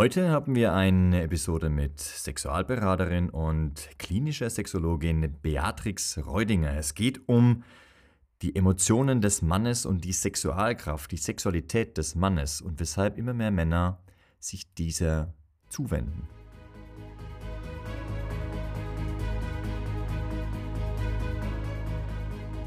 [0.00, 6.74] Heute haben wir eine Episode mit Sexualberaterin und klinischer Sexologin Beatrix Reudinger.
[6.74, 7.64] Es geht um
[8.40, 13.50] die Emotionen des Mannes und die Sexualkraft, die Sexualität des Mannes und weshalb immer mehr
[13.50, 14.02] Männer
[14.38, 15.34] sich dieser
[15.68, 16.26] zuwenden.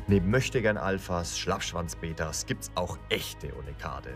[0.08, 4.14] Neben Möchtegern Alphas, Schlappschwanz-Betas gibt's auch echte Unikade.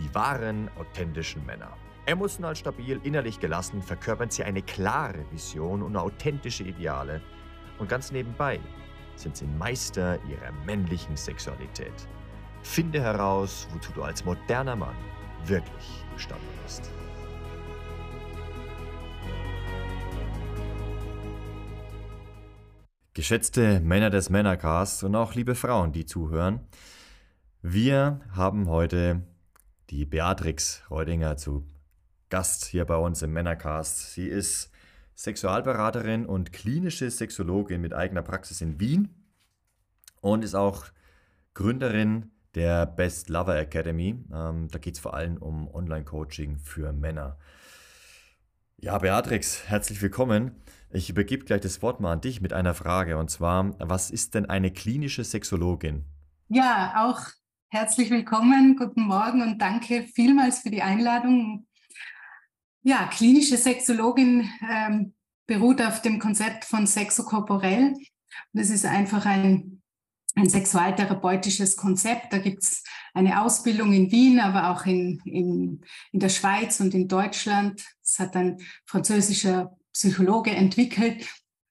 [0.00, 1.76] Die wahren, authentischen Männer.
[2.04, 7.20] Emotional stabil, innerlich gelassen verkörpern sie eine klare Vision und authentische Ideale.
[7.78, 8.58] Und ganz nebenbei
[9.14, 11.92] sind sie Meister ihrer männlichen Sexualität.
[12.62, 14.96] Finde heraus, wozu du als moderner Mann
[15.46, 16.90] wirklich gestanden bist.
[23.14, 26.60] Geschätzte Männer des Männercasts und auch liebe Frauen, die zuhören,
[27.60, 29.22] wir haben heute
[29.90, 31.71] die Beatrix Reudinger zu
[32.32, 34.14] Gast hier bei uns im Männercast.
[34.14, 34.70] Sie ist
[35.14, 39.10] Sexualberaterin und klinische Sexologin mit eigener Praxis in Wien
[40.22, 40.86] und ist auch
[41.52, 44.24] Gründerin der Best Lover Academy.
[44.32, 47.36] Ähm, da geht es vor allem um Online-Coaching für Männer.
[48.78, 50.52] Ja, Beatrix, herzlich willkommen.
[50.88, 54.34] Ich übergebe gleich das Wort mal an dich mit einer Frage und zwar, was ist
[54.34, 56.06] denn eine klinische Sexologin?
[56.48, 57.26] Ja, auch
[57.68, 61.66] herzlich willkommen, guten Morgen und danke vielmals für die Einladung.
[62.82, 65.14] Ja, klinische Sexologin ähm,
[65.46, 67.94] beruht auf dem Konzept von sexokorporell.
[68.52, 69.82] Das ist einfach ein,
[70.34, 72.32] ein sexualtherapeutisches Konzept.
[72.32, 72.82] Da gibt es
[73.14, 77.84] eine Ausbildung in Wien, aber auch in, in, in der Schweiz und in Deutschland.
[78.02, 81.28] Das hat ein französischer Psychologe entwickelt.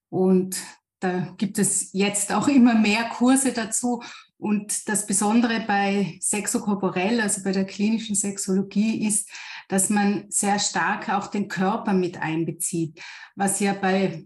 [0.09, 0.57] Und
[0.99, 4.01] da gibt es jetzt auch immer mehr Kurse dazu.
[4.41, 9.29] Und das Besondere bei Sexokorporell, also bei der klinischen Sexologie, ist,
[9.67, 12.99] dass man sehr stark auch den Körper mit einbezieht,
[13.35, 14.25] was ja bei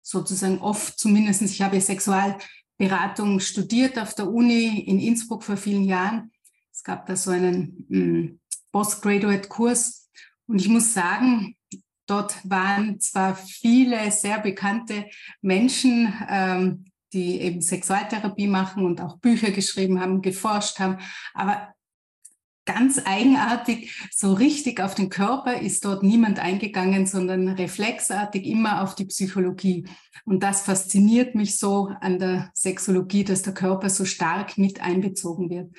[0.00, 6.30] sozusagen oft, zumindest ich habe Sexualberatung studiert auf der Uni in Innsbruck vor vielen Jahren.
[6.72, 8.40] Es gab da so einen mm,
[8.70, 10.08] Postgraduate-Kurs
[10.46, 11.56] und ich muss sagen,
[12.06, 15.06] dort waren zwar viele sehr bekannte
[15.40, 20.98] Menschen, ähm, die eben Sexualtherapie machen und auch Bücher geschrieben haben, geforscht haben.
[21.34, 21.74] Aber
[22.64, 28.94] ganz eigenartig, so richtig auf den Körper ist dort niemand eingegangen, sondern reflexartig immer auf
[28.94, 29.86] die Psychologie.
[30.24, 35.50] Und das fasziniert mich so an der Sexologie, dass der Körper so stark mit einbezogen
[35.50, 35.74] wird.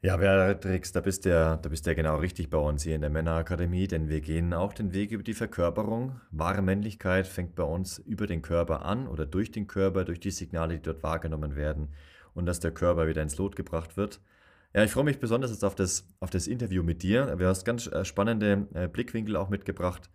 [0.00, 2.94] Ja, Beatrix, da bist du ja, da bist du ja genau richtig bei uns hier
[2.94, 6.20] in der Männerakademie, denn wir gehen auch den Weg über die Verkörperung.
[6.30, 10.30] Wahre Männlichkeit fängt bei uns über den Körper an oder durch den Körper, durch die
[10.30, 11.88] Signale, die dort wahrgenommen werden
[12.32, 14.20] und dass der Körper wieder ins Lot gebracht wird.
[14.72, 17.36] Ja, ich freue mich besonders jetzt auf das, auf das Interview mit dir.
[17.36, 20.10] Wir haben ganz äh, spannende äh, Blickwinkel auch mitgebracht.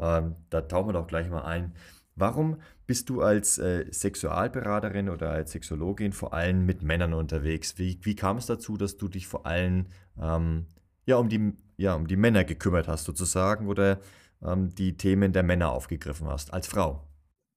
[0.00, 1.74] Ähm, da tauchen wir doch gleich mal ein.
[2.20, 7.78] Warum bist du als äh, Sexualberaterin oder als Sexologin vor allem mit Männern unterwegs?
[7.78, 9.86] Wie, wie kam es dazu, dass du dich vor allem
[10.20, 10.66] ähm,
[11.06, 14.00] ja, um die, ja, um die Männer gekümmert hast, sozusagen, oder
[14.42, 17.06] ähm, die Themen der Männer aufgegriffen hast, als Frau?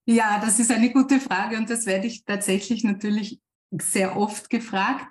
[0.06, 3.42] Ja, das ist eine gute Frage und das werde ich tatsächlich natürlich
[3.72, 5.08] sehr oft gefragt.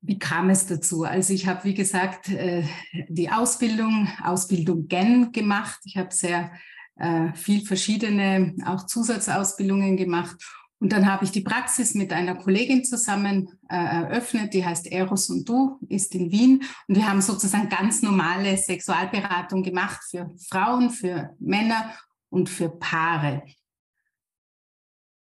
[0.00, 1.04] Wie kam es dazu?
[1.04, 2.64] Also ich habe, wie gesagt, äh,
[3.08, 5.80] die Ausbildung, Ausbildung GEN gemacht.
[5.84, 6.52] Ich habe sehr
[7.02, 10.36] äh, viel verschiedene auch Zusatzausbildungen gemacht.
[10.78, 15.28] Und dann habe ich die Praxis mit einer Kollegin zusammen äh, eröffnet, die heißt Eros
[15.30, 16.64] und Du, ist in Wien.
[16.86, 21.92] Und wir haben sozusagen ganz normale Sexualberatung gemacht für Frauen, für Männer
[22.30, 23.42] und für Paare.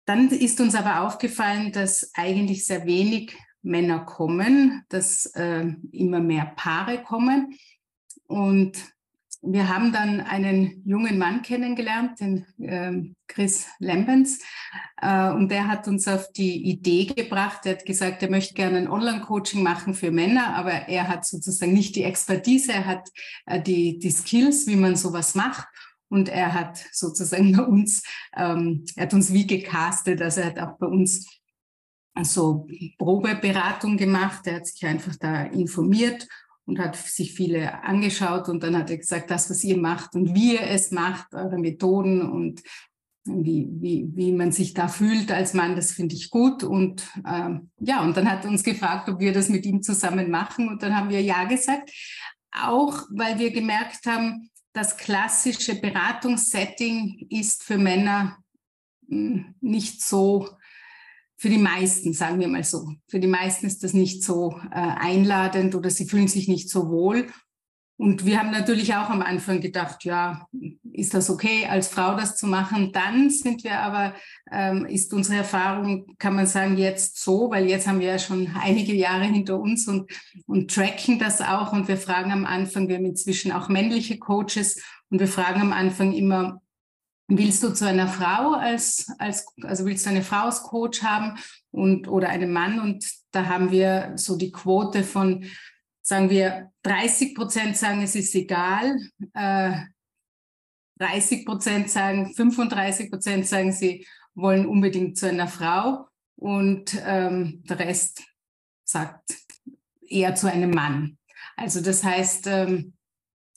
[0.06, 6.54] Dann ist uns aber aufgefallen, dass eigentlich sehr wenig Männer kommen, dass äh, immer mehr
[6.56, 7.58] Paare kommen.
[8.26, 8.78] Und
[9.42, 14.40] wir haben dann einen jungen Mann kennengelernt, den äh, Chris Lambens,
[15.02, 17.66] äh, und der hat uns auf die Idee gebracht.
[17.66, 21.74] Er hat gesagt, er möchte gerne ein Online-Coaching machen für Männer, aber er hat sozusagen
[21.74, 23.10] nicht die Expertise, er hat
[23.46, 25.68] äh, die, die Skills, wie man sowas macht.
[26.10, 28.04] Und er hat sozusagen bei uns,
[28.36, 31.28] ähm, er hat uns wie gecastet, also er hat auch bei uns
[32.24, 32.68] so
[32.98, 34.48] Probeberatung gemacht.
[34.48, 36.28] Er hat sich einfach da informiert
[36.68, 40.36] und hat sich viele angeschaut und dann hat er gesagt, das, was ihr macht und
[40.36, 42.62] wie ihr es macht, eure Methoden und
[43.26, 46.64] wie, wie, wie man sich da fühlt als Mann, das finde ich gut.
[46.64, 50.30] Und ähm, ja, und dann hat er uns gefragt, ob wir das mit ihm zusammen
[50.30, 50.70] machen.
[50.70, 51.92] Und dann haben wir ja gesagt,
[52.52, 58.38] auch weil wir gemerkt haben, das klassische Beratungssetting ist für Männer
[59.10, 60.50] hm, nicht so
[61.38, 62.94] für die meisten, sagen wir mal so.
[63.08, 66.90] Für die meisten ist das nicht so äh, einladend oder sie fühlen sich nicht so
[66.90, 67.28] wohl.
[68.00, 70.48] und wir haben natürlich auch am Anfang gedacht, ja,
[70.94, 72.92] ist das okay, als Frau das zu machen?
[72.92, 74.16] Dann sind wir aber,
[74.52, 78.50] ähm, ist unsere Erfahrung, kann man sagen, jetzt so, weil jetzt haben wir ja schon
[78.60, 80.12] einige Jahre hinter uns und,
[80.48, 81.72] und tracken das auch.
[81.72, 85.74] Und wir fragen am Anfang, wir haben inzwischen auch männliche Coaches und wir fragen am
[85.74, 86.62] Anfang immer,
[87.28, 91.38] willst du zu einer Frau als, als also willst du eine Frau als Coach haben
[91.72, 92.80] und, oder einen Mann?
[92.80, 95.46] Und da haben wir so die Quote von
[96.08, 98.98] sagen wir, 30 Prozent sagen, es ist egal,
[99.34, 99.74] äh,
[101.00, 106.08] 30 Prozent sagen, 35 Prozent sagen, sie wollen unbedingt zu einer Frau
[106.38, 108.24] und ähm, der Rest
[108.86, 109.36] sagt
[110.08, 111.18] eher zu einem Mann.
[111.58, 112.94] Also das heißt, ähm,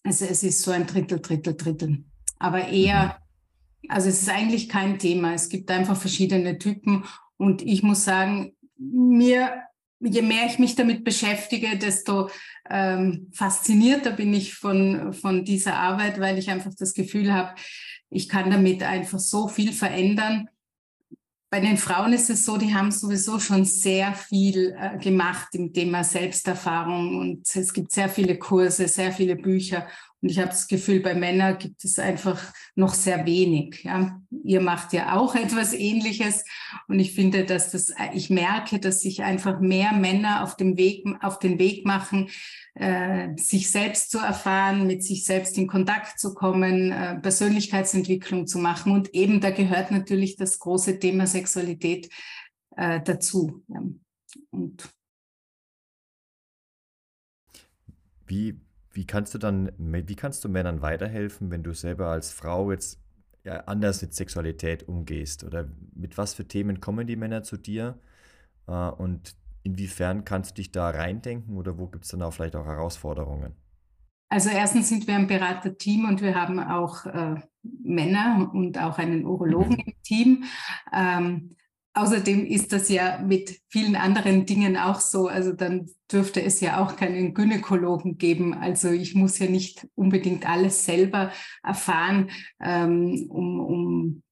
[0.03, 2.05] also es ist so ein Drittel, Drittel, Drittel.
[2.39, 3.30] Aber eher, mhm.
[3.89, 5.35] Also es ist eigentlich kein Thema.
[5.35, 7.05] Es gibt einfach verschiedene Typen
[7.37, 9.65] und ich muss sagen, mir
[10.01, 12.31] je mehr ich mich damit beschäftige, desto
[12.69, 17.55] ähm, faszinierter bin ich von, von dieser Arbeit, weil ich einfach das Gefühl habe,
[18.09, 20.49] ich kann damit einfach so viel verändern.
[21.51, 25.73] Bei den Frauen ist es so, die haben sowieso schon sehr viel äh, gemacht im
[25.73, 29.87] Thema Selbsterfahrung und es gibt sehr viele Kurse, sehr viele Bücher
[30.23, 33.85] und ich habe das Gefühl, bei Männern gibt es einfach noch sehr wenig.
[33.85, 34.21] Ja.
[34.45, 36.45] Ihr macht ja auch etwas Ähnliches.
[36.89, 41.07] Und ich finde, dass das, ich merke, dass sich einfach mehr Männer auf dem Weg,
[41.23, 42.29] auf den Weg machen,
[42.75, 48.59] äh, sich selbst zu erfahren, mit sich selbst in Kontakt zu kommen, äh, Persönlichkeitsentwicklung zu
[48.59, 48.93] machen.
[48.93, 52.11] Und eben da gehört natürlich das große Thema Sexualität
[52.77, 53.63] äh, dazu.
[53.69, 53.83] Ja.
[54.51, 54.89] Und
[58.27, 58.61] wie
[58.93, 63.01] wie kannst du dann, wie kannst du Männern weiterhelfen, wenn du selber als Frau jetzt
[63.45, 65.45] ja, anders mit Sexualität umgehst?
[65.45, 67.99] Oder mit was für Themen kommen die Männer zu dir?
[68.67, 72.57] Äh, und inwiefern kannst du dich da reindenken oder wo gibt es dann auch vielleicht
[72.57, 73.55] auch Herausforderungen?
[74.29, 79.27] Also erstens sind wir ein Beraterteam und wir haben auch äh, Männer und auch einen
[79.27, 79.83] Urologen mhm.
[79.87, 80.45] im Team.
[80.93, 81.57] Ähm,
[81.93, 85.27] Außerdem ist das ja mit vielen anderen Dingen auch so.
[85.27, 88.55] Also dann dürfte es ja auch keinen Gynäkologen geben.
[88.55, 91.33] Also ich muss ja nicht unbedingt alles selber
[91.65, 92.31] erfahren,
[92.63, 94.23] ähm, um, um,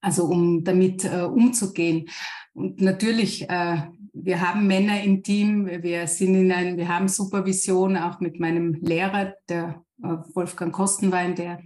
[0.00, 2.08] also um damit äh, umzugehen.
[2.52, 3.82] Und natürlich, äh,
[4.12, 5.66] wir haben Männer im Team.
[5.82, 11.34] Wir sind in ein, wir haben Supervision auch mit meinem Lehrer, der äh, Wolfgang Kostenwein,
[11.34, 11.58] der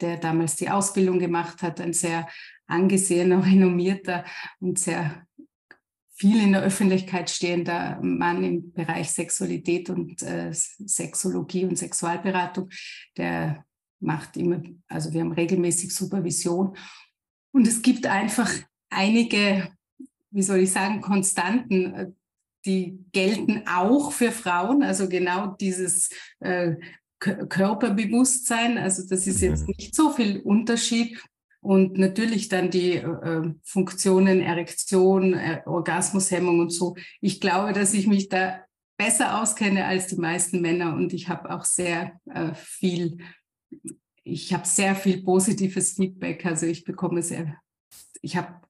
[0.00, 2.26] der damals die Ausbildung gemacht hat, ein sehr
[2.70, 4.24] angesehener, renommierter
[4.60, 5.26] und sehr
[6.20, 12.68] viel in der Öffentlichkeit stehender Mann im Bereich Sexualität und äh, Sexologie und Sexualberatung.
[13.16, 13.64] Der
[14.00, 16.76] macht immer, also wir haben regelmäßig Supervision.
[17.52, 18.52] Und es gibt einfach
[18.90, 19.68] einige,
[20.30, 22.06] wie soll ich sagen, Konstanten, äh,
[22.66, 24.82] die gelten auch für Frauen.
[24.82, 26.74] Also genau dieses äh,
[27.18, 28.78] Körperbewusstsein.
[28.78, 29.74] Also das ist jetzt mhm.
[29.76, 31.18] nicht so viel Unterschied.
[31.62, 36.96] Und natürlich dann die äh, Funktionen Erektion, äh, Orgasmushemmung und so.
[37.20, 38.64] Ich glaube, dass ich mich da
[38.96, 43.18] besser auskenne als die meisten Männer und ich habe auch sehr äh, viel,
[44.24, 46.44] ich habe sehr viel positives Feedback.
[46.46, 47.56] Also ich bekomme sehr,
[48.22, 48.60] ich habe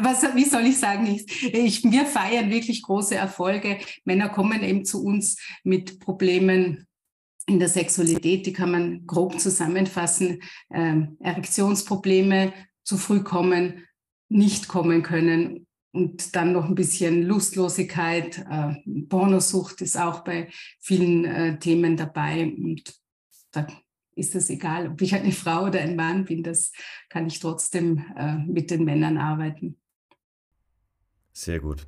[0.00, 3.78] was, wie soll ich sagen, ich, ich, wir feiern wirklich große Erfolge.
[4.04, 6.86] Männer kommen eben zu uns mit Problemen
[7.46, 13.86] in der Sexualität, die kann man grob zusammenfassen, ähm, Erektionsprobleme, zu früh kommen,
[14.28, 18.74] nicht kommen können und dann noch ein bisschen Lustlosigkeit, äh,
[19.08, 20.48] Pornosucht ist auch bei
[20.80, 22.94] vielen äh, Themen dabei und
[23.52, 23.66] da
[24.16, 26.72] ist es egal, ob ich eine Frau oder ein Mann bin, das
[27.08, 29.76] kann ich trotzdem äh, mit den Männern arbeiten.
[31.32, 31.86] Sehr gut.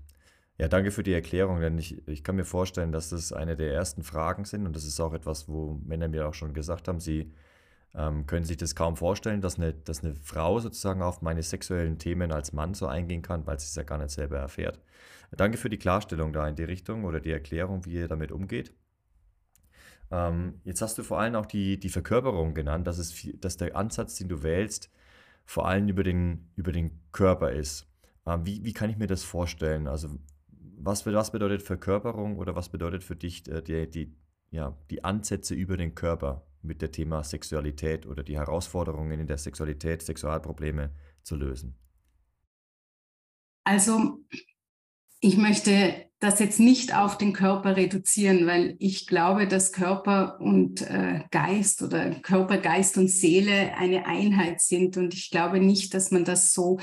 [0.58, 3.72] Ja, danke für die Erklärung, denn ich, ich kann mir vorstellen, dass das eine der
[3.74, 6.98] ersten Fragen sind und das ist auch etwas, wo Männer mir auch schon gesagt haben,
[6.98, 7.34] sie
[7.94, 11.98] ähm, können sich das kaum vorstellen, dass eine, dass eine Frau sozusagen auf meine sexuellen
[11.98, 14.80] Themen als Mann so eingehen kann, weil sie es ja gar nicht selber erfährt.
[15.32, 18.72] Danke für die Klarstellung da in die Richtung oder die Erklärung, wie ihr damit umgeht.
[20.10, 23.76] Ähm, jetzt hast du vor allem auch die, die Verkörperung genannt, dass, es, dass der
[23.76, 24.90] Ansatz, den du wählst,
[25.44, 27.86] vor allem über den, über den Körper ist.
[28.26, 29.86] Ähm, wie, wie kann ich mir das vorstellen?
[29.88, 30.08] Also
[30.78, 34.16] was, was bedeutet Verkörperung oder was bedeutet für dich äh, die, die,
[34.50, 39.38] ja, die Ansätze über den Körper mit dem Thema Sexualität oder die Herausforderungen in der
[39.38, 40.92] Sexualität, Sexualprobleme
[41.22, 41.76] zu lösen?
[43.64, 44.20] Also
[45.20, 50.82] ich möchte das jetzt nicht auf den Körper reduzieren, weil ich glaube, dass Körper und
[50.82, 54.96] äh, Geist oder Körper, Geist und Seele eine Einheit sind.
[54.96, 56.78] Und ich glaube nicht, dass man das so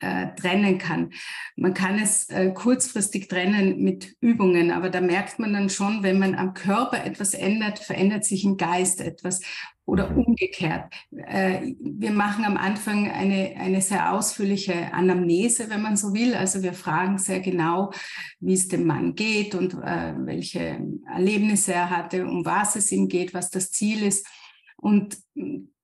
[0.00, 1.12] äh, trennen kann.
[1.56, 6.18] Man kann es äh, kurzfristig trennen mit Übungen, aber da merkt man dann schon, wenn
[6.18, 9.40] man am Körper etwas ändert, verändert sich im Geist etwas
[9.86, 10.24] oder mhm.
[10.24, 10.92] umgekehrt.
[11.12, 16.34] Äh, wir machen am Anfang eine, eine sehr ausführliche Anamnese, wenn man so will.
[16.34, 17.92] Also wir fragen sehr genau,
[18.40, 23.08] wie es dem Mann geht und äh, welche Erlebnisse er hatte, um was es ihm
[23.08, 24.26] geht, was das Ziel ist.
[24.76, 25.16] Und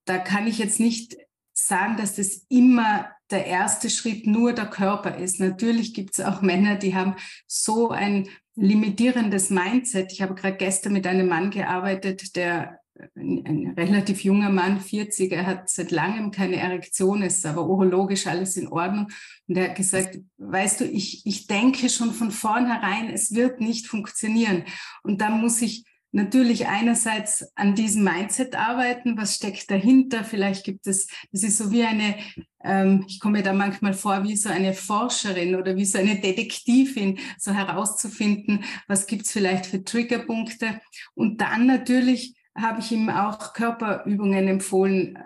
[0.05, 1.17] da kann ich jetzt nicht
[1.53, 5.39] sagen, dass das immer der erste Schritt nur der Körper ist.
[5.39, 7.15] Natürlich gibt es auch Männer, die haben
[7.47, 10.11] so ein limitierendes Mindset.
[10.11, 12.79] Ich habe gerade gestern mit einem Mann gearbeitet, der
[13.15, 18.27] ein, ein, relativ junger Mann, 40, er hat seit langem keine Erektion, ist aber urologisch
[18.27, 19.07] alles in Ordnung.
[19.47, 23.87] Und er hat gesagt, weißt du, ich, ich denke schon von vornherein, es wird nicht
[23.87, 24.63] funktionieren.
[25.01, 30.23] Und dann muss ich natürlich einerseits an diesem Mindset arbeiten, was steckt dahinter.
[30.23, 32.15] Vielleicht gibt es, das ist so wie eine,
[32.63, 36.19] ähm, ich komme mir da manchmal vor, wie so eine Forscherin oder wie so eine
[36.19, 40.79] Detektivin, so herauszufinden, was gibt es vielleicht für Triggerpunkte.
[41.15, 45.17] Und dann natürlich habe ich ihm auch Körperübungen empfohlen,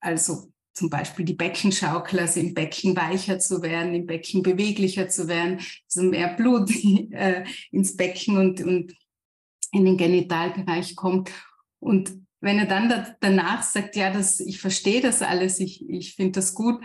[0.00, 5.28] also zum Beispiel die Beckenschaukler, also im Becken weicher zu werden, im Becken beweglicher zu
[5.28, 6.70] werden, also mehr Blut
[7.12, 8.94] äh, ins Becken und, und
[9.74, 11.30] in den Genitalbereich kommt.
[11.80, 16.14] Und wenn er dann da, danach sagt, ja, das, ich verstehe das alles, ich, ich
[16.14, 16.80] finde das gut,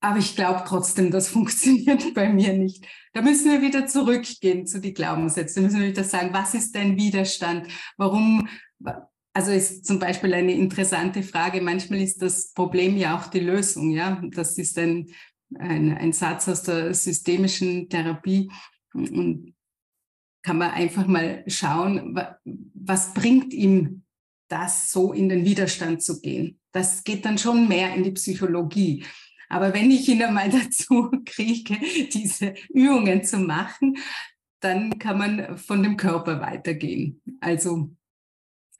[0.00, 2.86] aber ich glaube trotzdem, das funktioniert bei mir nicht.
[3.12, 5.62] Da müssen wir wieder zurückgehen zu den Glaubenssätzen.
[5.62, 7.66] Da müssen wir wieder sagen, was ist dein Widerstand?
[7.96, 8.48] Warum?
[9.32, 11.60] Also ist zum Beispiel eine interessante Frage.
[11.60, 13.90] Manchmal ist das Problem ja auch die Lösung.
[13.90, 15.08] Ja, das ist ein,
[15.58, 18.50] ein, ein Satz aus der systemischen Therapie.
[18.92, 19.54] Und
[20.42, 22.18] kann man einfach mal schauen,
[22.74, 24.04] was bringt ihm
[24.48, 26.58] das so in den Widerstand zu gehen.
[26.72, 29.04] Das geht dann schon mehr in die Psychologie.
[29.48, 31.76] Aber wenn ich ihn einmal dazu kriege,
[32.12, 33.96] diese Übungen zu machen,
[34.60, 37.22] dann kann man von dem Körper weitergehen.
[37.40, 37.90] Also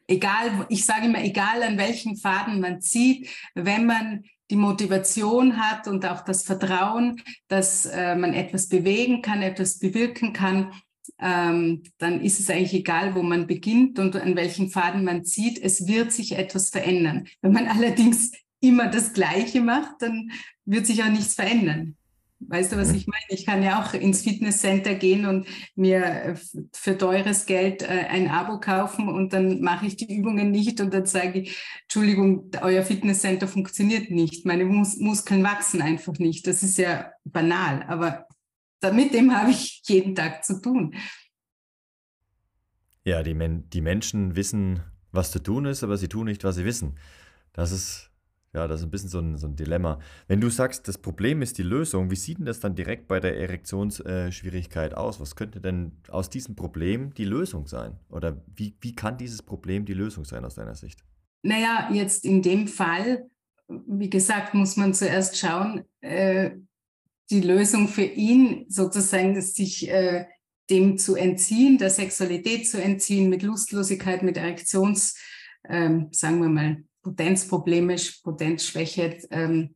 [0.06, 5.86] egal, ich sage immer, egal an welchen Faden man zieht, wenn man die Motivation hat
[5.86, 10.72] und auch das Vertrauen, dass äh, man etwas bewegen kann, etwas bewirken kann,
[11.20, 15.58] ähm, dann ist es eigentlich egal, wo man beginnt und an welchen Faden man zieht.
[15.62, 17.26] Es wird sich etwas verändern.
[17.42, 20.30] Wenn man allerdings immer das Gleiche macht, dann
[20.64, 21.96] wird sich auch nichts verändern.
[22.42, 22.94] Weißt du, was mhm.
[22.94, 23.24] ich meine?
[23.28, 26.34] Ich kann ja auch ins Fitnesscenter gehen und mir äh,
[26.72, 30.94] für teures Geld äh, ein Abo kaufen und dann mache ich die Übungen nicht und
[30.94, 34.46] dann sage ich, Entschuldigung, euer Fitnesscenter funktioniert nicht.
[34.46, 36.46] Meine Mus Muskeln wachsen einfach nicht.
[36.46, 38.26] Das ist ja banal, aber
[38.92, 40.94] mit dem habe ich jeden Tag zu tun.
[43.04, 44.82] Ja, die, Men die Menschen wissen,
[45.12, 46.96] was zu tun ist, aber sie tun nicht, was sie wissen.
[47.52, 48.10] Das ist,
[48.52, 49.99] ja, das ist ein bisschen so ein, so ein Dilemma.
[50.28, 53.20] Wenn du sagst, das Problem ist die Lösung, wie sieht denn das dann direkt bei
[53.20, 55.20] der Erektionsschwierigkeit äh, aus?
[55.20, 57.99] Was könnte denn aus diesem Problem die Lösung sein?
[58.10, 61.04] Oder wie, wie kann dieses Problem die Lösung sein aus deiner Sicht?
[61.42, 63.30] Naja, jetzt in dem Fall,
[63.68, 66.50] wie gesagt, muss man zuerst schauen, äh,
[67.30, 70.26] die Lösung für ihn sozusagen, sich äh,
[70.68, 75.16] dem zu entziehen, der Sexualität zu entziehen, mit Lustlosigkeit, mit Erektions,
[75.68, 79.75] ähm, sagen wir mal, Potenzprobleme, Potenzschwäche, ähm,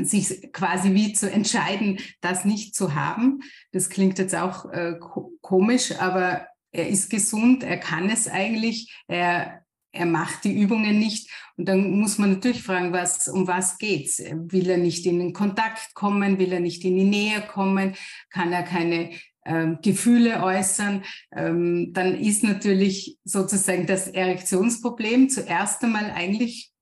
[0.00, 3.40] sich quasi wie zu entscheiden, das nicht zu haben.
[3.72, 4.98] Das klingt jetzt auch äh,
[5.40, 9.61] komisch, aber er ist gesund, er kann es eigentlich, er
[9.92, 11.30] er macht die Übungen nicht.
[11.56, 14.18] Und dann muss man natürlich fragen, was, um was geht's?
[14.18, 16.38] Will er nicht in den Kontakt kommen?
[16.38, 17.94] Will er nicht in die Nähe kommen?
[18.30, 19.10] Kann er keine
[19.44, 21.04] ähm, Gefühle äußern?
[21.34, 26.72] Ähm, dann ist natürlich sozusagen das Erektionsproblem zuerst einmal eigentlich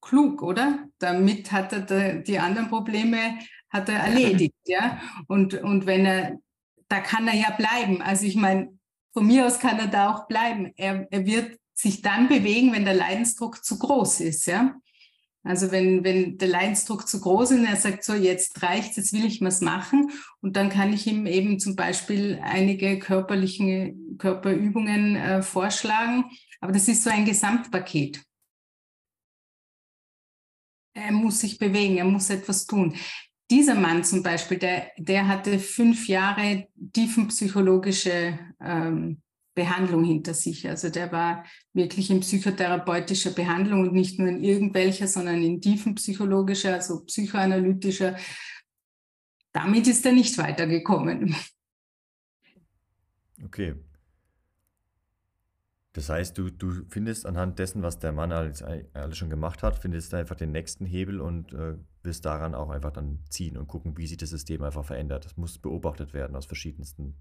[0.00, 0.88] klug, oder?
[0.98, 3.38] Damit hat er die anderen Probleme
[3.70, 5.00] hat er erledigt, ja.
[5.28, 6.38] Und, und wenn er,
[6.88, 8.02] da kann er ja bleiben.
[8.02, 8.76] Also ich meine,
[9.12, 10.72] von mir aus kann er da auch bleiben.
[10.76, 14.74] Er, er wird sich dann bewegen, wenn der Leidensdruck zu groß ist, ja.
[15.42, 19.14] Also wenn, wenn der Leidensdruck zu groß ist und er sagt, so jetzt reicht jetzt
[19.14, 20.10] will ich was machen
[20.42, 26.24] und dann kann ich ihm eben zum Beispiel einige körperliche Körperübungen äh, vorschlagen.
[26.60, 28.22] Aber das ist so ein Gesamtpaket.
[30.92, 32.94] Er muss sich bewegen, er muss etwas tun.
[33.50, 39.22] Dieser Mann zum Beispiel, der, der hatte fünf Jahre tiefenpsychologische ähm,
[39.54, 40.68] Behandlung hinter sich.
[40.68, 45.94] Also der war wirklich in psychotherapeutischer Behandlung und nicht nur in irgendwelcher, sondern in tiefen
[45.96, 48.16] psychologischer, also psychoanalytischer.
[49.52, 51.34] Damit ist er nicht weitergekommen.
[53.44, 53.74] Okay.
[55.92, 59.80] Das heißt, du, du findest anhand dessen, was der Mann alles, alles schon gemacht hat,
[59.80, 63.66] findest du einfach den nächsten Hebel und äh, wirst daran auch einfach dann ziehen und
[63.66, 65.24] gucken, wie sich das System einfach verändert.
[65.24, 67.16] Das muss beobachtet werden aus verschiedensten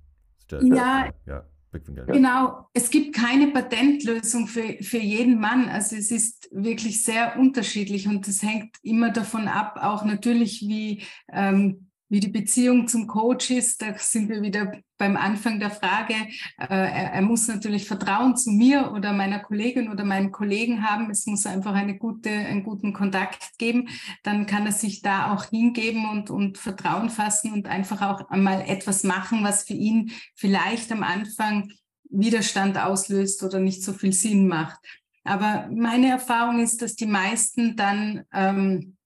[0.51, 5.69] ja, ja, Genau, es gibt keine Patentlösung für, für jeden Mann.
[5.69, 11.03] Also es ist wirklich sehr unterschiedlich und es hängt immer davon ab, auch natürlich, wie
[11.31, 16.13] ähm, wie die Beziehung zum Coach ist, da sind wir wieder beim Anfang der Frage.
[16.60, 21.10] Äh, er, er, muss natürlich Vertrauen zu mir oder meiner Kollegin oder meinem Kollegen haben.
[21.10, 23.89] Es muss einfach eine gute, einen guten Kontakt geben.
[24.22, 28.62] Dann kann er sich da auch hingeben und, und Vertrauen fassen und einfach auch einmal
[28.68, 31.72] etwas machen, was für ihn vielleicht am Anfang
[32.12, 34.79] Widerstand auslöst oder nicht so viel Sinn macht.
[35.24, 38.98] Aber meine Erfahrung ist, dass die meisten dann ähm,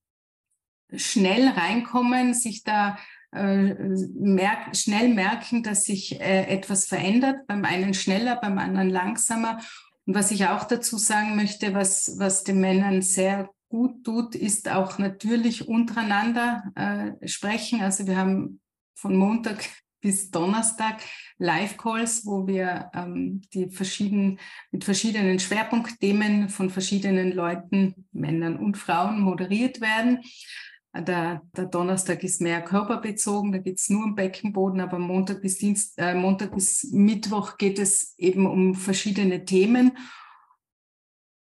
[0.95, 2.97] schnell reinkommen, sich da
[3.33, 9.59] merk, schnell merken, dass sich äh, etwas verändert, beim einen schneller, beim anderen langsamer.
[10.05, 14.69] Und was ich auch dazu sagen möchte, was, was den Männern sehr gut tut, ist
[14.69, 17.81] auch natürlich untereinander äh, sprechen.
[17.81, 18.61] Also wir haben
[18.95, 19.63] von Montag
[20.01, 21.01] bis Donnerstag
[21.37, 24.37] Live-Calls, wo wir ähm, die verschiedenen,
[24.71, 30.19] mit verschiedenen Schwerpunktthemen von verschiedenen Leuten, Männern und Frauen moderiert werden.
[30.95, 35.57] Der, der Donnerstag ist mehr körperbezogen, da geht es nur um Beckenboden, aber Montag bis,
[35.57, 39.93] Dienst, äh, Montag bis Mittwoch geht es eben um verschiedene Themen.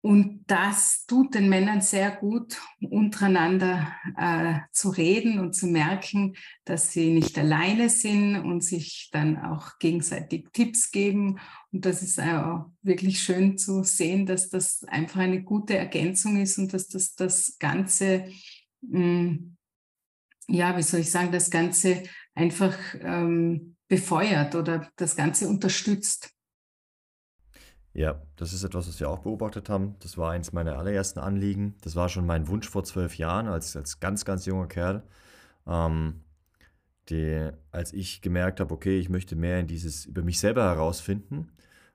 [0.02, 6.36] Und das tut den Männern sehr gut, untereinander äh, zu reden und zu merken,
[6.66, 11.40] dass sie nicht alleine sind und sich dann auch gegenseitig Tipps geben.
[11.74, 16.58] Und das ist auch wirklich schön zu sehen, dass das einfach eine gute Ergänzung ist
[16.58, 18.30] und dass das das Ganze
[18.90, 22.04] ja, wie soll ich sagen, das Ganze
[22.34, 26.34] einfach ähm, befeuert oder das Ganze unterstützt.
[27.94, 29.96] Ja, das ist etwas, was wir auch beobachtet haben.
[30.00, 31.76] Das war eins meiner allerersten Anliegen.
[31.82, 35.04] Das war schon mein Wunsch vor zwölf Jahren, als, als ganz, ganz junger Kerl.
[35.66, 36.24] Ähm,
[37.10, 41.52] die, als ich gemerkt habe, okay, ich möchte mehr in dieses über mich selber herausfinden.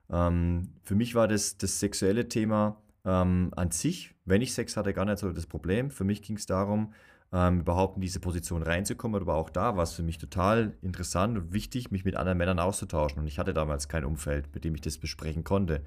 [0.09, 4.93] Ähm, für mich war das, das sexuelle Thema ähm, an sich, wenn ich Sex hatte,
[4.93, 5.91] gar nicht so das Problem.
[5.91, 6.93] Für mich ging es darum,
[7.33, 11.35] ähm, überhaupt in diese Position reinzukommen, aber auch da war es für mich total interessant
[11.37, 13.19] und wichtig, mich mit anderen Männern auszutauschen.
[13.19, 15.81] Und ich hatte damals kein Umfeld, mit dem ich das besprechen konnte.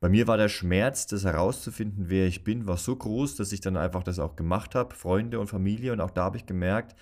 [0.00, 3.60] Bei mir war der Schmerz, das herauszufinden, wer ich bin, war so groß, dass ich
[3.60, 5.92] dann einfach das auch gemacht habe, Freunde und Familie.
[5.92, 6.94] Und auch da habe ich gemerkt,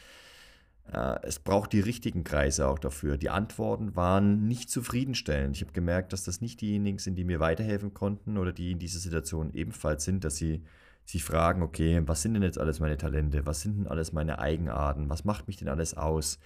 [0.84, 3.16] es braucht die richtigen Kreise auch dafür.
[3.16, 5.56] Die Antworten waren nicht zufriedenstellend.
[5.56, 8.78] Ich habe gemerkt, dass das nicht diejenigen sind, die mir weiterhelfen konnten oder die in
[8.78, 10.62] dieser Situation ebenfalls sind, dass sie
[11.04, 13.46] sich fragen, okay, was sind denn jetzt alles meine Talente?
[13.46, 15.08] Was sind denn alles meine Eigenarten?
[15.08, 16.38] Was macht mich denn alles aus?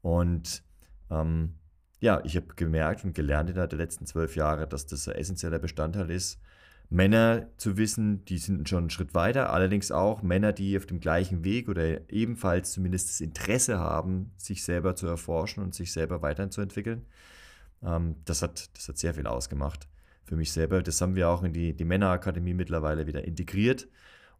[0.00, 0.64] Und
[1.10, 1.54] ähm,
[2.00, 5.58] ja, ich habe gemerkt und gelernt innerhalb der letzten zwölf Jahre, dass das ein essentieller
[5.58, 6.40] Bestandteil ist,
[6.92, 11.00] Männer zu wissen, die sind schon einen Schritt weiter, allerdings auch Männer, die auf dem
[11.00, 16.20] gleichen Weg oder ebenfalls zumindest das Interesse haben, sich selber zu erforschen und sich selber
[16.20, 17.06] weiterzuentwickeln.
[17.82, 19.88] Ähm, das, hat, das hat sehr viel ausgemacht
[20.24, 20.82] für mich selber.
[20.82, 23.88] Das haben wir auch in die, die Männerakademie mittlerweile wieder integriert.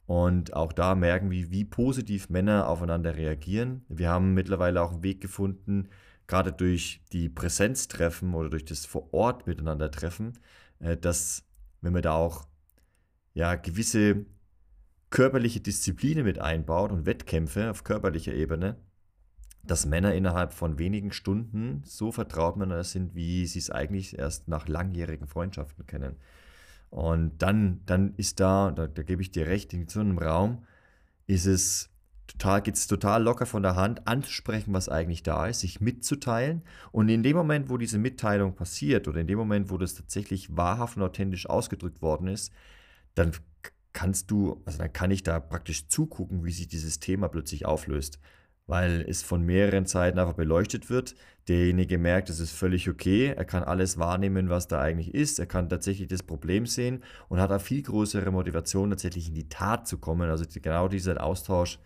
[0.05, 3.87] Und auch da merken wir, wie positiv Männer aufeinander reagieren.
[3.89, 5.89] Wir haben mittlerweile auch einen Weg gefunden,
[6.27, 10.39] gerade durch die Präsenztreffen oder durch das vor Ort miteinander Treffen,
[10.81, 11.45] äh, dass
[11.83, 12.47] wenn man da auch
[13.35, 14.25] ja, gewisse
[15.11, 18.77] körperliche Disziplinen mit einbaut und Wettkämpfe auf körperlicher Ebene,
[19.63, 24.49] dass Männer innerhalb von wenigen Stunden so vertraut miteinander sind, wie sie es eigentlich erst
[24.49, 26.17] nach langjährigen Freundschaften kennen.
[26.91, 30.65] Und dann, dann ist da, da, da gebe ich dir recht, in so einem Raum
[31.27, 31.92] ist es
[32.27, 36.63] total, geht es total locker von der Hand, anzusprechen, was eigentlich da ist, sich mitzuteilen.
[36.91, 40.57] Und in dem Moment, wo diese Mitteilung passiert oder in dem Moment, wo das tatsächlich
[40.57, 42.53] wahrhaft und authentisch ausgedrückt worden ist,
[43.15, 43.33] dann
[43.93, 48.19] kannst du, also dann kann ich da praktisch zugucken, wie sich dieses Thema plötzlich auflöst.
[48.67, 51.17] Weil es von mehreren Seiten einfach beleuchtet wird.
[51.49, 53.35] Derjenige merkt, es ist völlig okay.
[53.37, 55.41] Er kann alles wahrnehmen, was da eigentlich ist.
[55.41, 59.49] Er kann tatsächlich das Problem sehen und hat auch viel größere Motivation, tatsächlich in die
[59.49, 60.31] Tat zu kommen.
[60.31, 61.81] Also genau dieser Austausch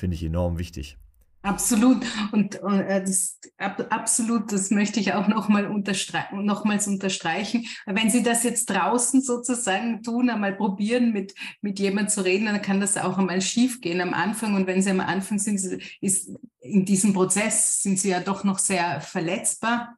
[0.00, 0.98] finde ich enorm wichtig.
[1.42, 2.04] Absolut.
[2.32, 7.66] Und, und äh, das, ab, absolut, das möchte ich auch nochmal unterstre nochmals unterstreichen.
[7.86, 12.60] Wenn Sie das jetzt draußen sozusagen tun, einmal probieren, mit, mit jemandem zu reden, dann
[12.60, 14.54] kann das auch einmal schief gehen am Anfang.
[14.54, 15.58] Und wenn Sie am Anfang sind,
[16.02, 19.96] ist in diesem Prozess sind Sie ja doch noch sehr verletzbar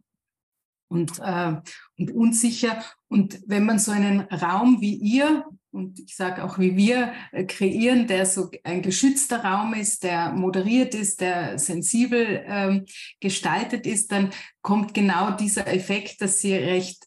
[0.87, 1.57] und, äh,
[1.99, 2.85] und unsicher.
[3.09, 7.45] Und wenn man so einen Raum wie ihr und ich sage auch, wie wir äh,
[7.45, 12.85] kreieren, der so ein geschützter Raum ist, der moderiert ist, der sensibel ähm,
[13.21, 14.31] gestaltet ist, dann
[14.61, 17.07] kommt genau dieser Effekt, dass sie recht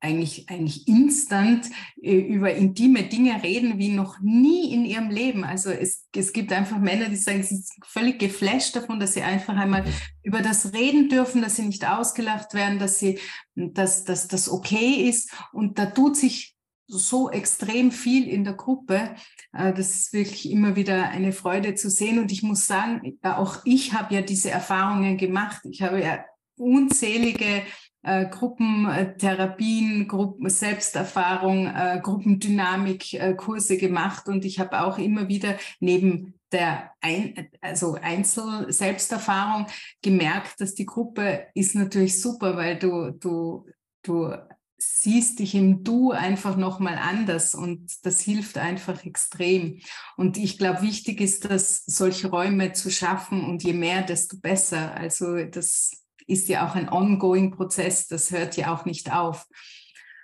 [0.00, 1.66] eigentlich, eigentlich instant
[2.00, 5.44] äh, über intime Dinge reden wie noch nie in ihrem Leben.
[5.44, 9.22] Also es, es gibt einfach Männer, die sagen, sie sind völlig geflasht davon, dass sie
[9.22, 9.84] einfach einmal
[10.22, 13.18] über das reden dürfen, dass sie nicht ausgelacht werden, dass sie,
[13.54, 15.32] dass, dass das okay ist.
[15.52, 16.57] Und da tut sich
[16.88, 19.14] so extrem viel in der Gruppe.
[19.52, 22.18] Äh, das ist wirklich immer wieder eine Freude zu sehen.
[22.18, 25.62] Und ich muss sagen, auch ich habe ja diese Erfahrungen gemacht.
[25.70, 26.24] Ich habe ja
[26.56, 27.62] unzählige
[28.02, 35.56] äh, Gruppentherapien, Gruppen, Selbsterfahrung, äh, Gruppendynamik, äh, Kurse gemacht und ich habe auch immer wieder
[35.80, 39.66] neben der Ein also Einzel-Selbsterfahrung
[40.00, 43.66] gemerkt, dass die Gruppe ist natürlich super, weil du, du,
[44.02, 44.32] du
[44.78, 49.80] siehst dich im Du einfach nochmal anders und das hilft einfach extrem.
[50.16, 54.94] Und ich glaube, wichtig ist, dass solche Räume zu schaffen und je mehr, desto besser.
[54.94, 55.90] Also das
[56.26, 59.46] ist ja auch ein ongoing Prozess, das hört ja auch nicht auf.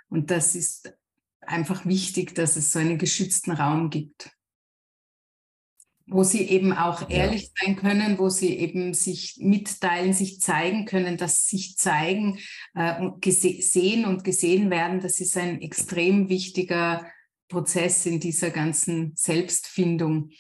[0.09, 0.95] Und das ist
[1.41, 4.31] einfach wichtig, dass es so einen geschützten Raum gibt,
[6.07, 7.67] wo sie eben auch ehrlich ja.
[7.67, 12.39] sein können, wo sie eben sich mitteilen, sich zeigen können, dass sich zeigen
[12.75, 17.07] äh, und gesehen und gesehen werden, das ist ein extrem wichtiger
[17.49, 20.31] Prozess in dieser ganzen Selbstfindung.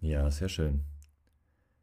[0.00, 0.84] Ja, sehr schön.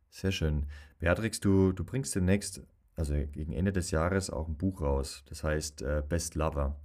[0.09, 0.67] Sehr schön.
[0.99, 2.61] Beatrix, du, du bringst demnächst,
[2.95, 5.23] also gegen Ende des Jahres, auch ein Buch raus.
[5.27, 6.79] Das heißt äh, Best Lover.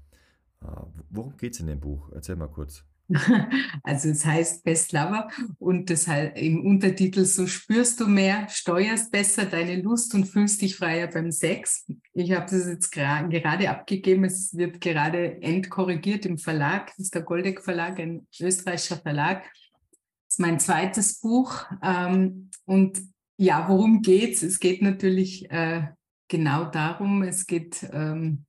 [0.63, 0.67] Äh,
[1.11, 2.11] worum geht es in dem Buch?
[2.13, 2.85] Erzähl mal kurz.
[3.83, 9.13] Also es heißt Best Lover und das halt im Untertitel so spürst du mehr, steuerst
[9.13, 11.87] besser deine Lust und fühlst dich freier beim Sex.
[12.15, 17.23] Ich habe das jetzt gerade abgegeben, es wird gerade endkorrigiert im Verlag, das ist der
[17.23, 19.45] Goldeck Verlag, ein österreichischer Verlag.
[19.45, 23.01] Das ist mein zweites Buch ähm, und
[23.39, 24.43] ja, worum geht's?
[24.43, 25.89] Es geht natürlich äh,
[26.29, 28.47] genau darum, es geht, ähm,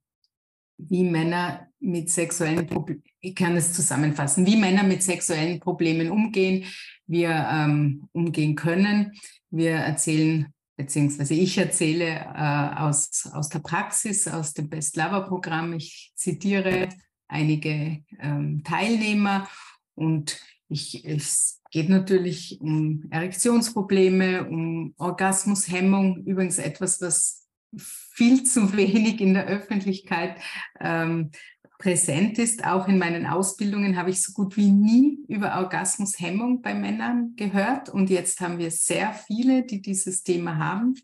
[0.78, 6.64] wie Männer mit sexuellen Problemen, ich kann es zusammenfassen, wie Männer mit sexuellen Problemen umgehen,
[7.06, 9.12] wir ähm, umgehen können.
[9.50, 15.72] Wir erzählen, beziehungsweise ich erzähle äh, aus, aus der Praxis, aus dem Best Lover Programm.
[15.72, 16.88] Ich zitiere
[17.26, 19.48] einige ähm, Teilnehmer
[19.94, 29.20] und ich, ich geht natürlich um Erektionsprobleme, um Orgasmushemmung, übrigens etwas, was viel zu wenig
[29.20, 30.40] in der Öffentlichkeit
[30.80, 31.30] ähm,
[31.78, 32.64] präsent ist.
[32.64, 37.88] Auch in meinen Ausbildungen habe ich so gut wie nie über Orgasmushemmung bei Männern gehört.
[37.88, 40.94] Und jetzt haben wir sehr viele, die dieses Thema haben.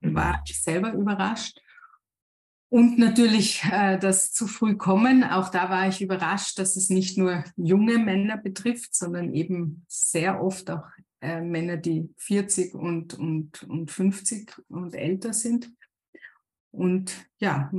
[0.00, 1.60] War ich selber überrascht.
[2.68, 5.22] Und natürlich äh, das zu früh kommen.
[5.22, 10.42] Auch da war ich überrascht, dass es nicht nur junge Männer betrifft, sondern eben sehr
[10.42, 10.84] oft auch
[11.20, 15.70] äh, Männer, die 40 und, und, und 50 und älter sind.
[16.72, 17.70] Und ja,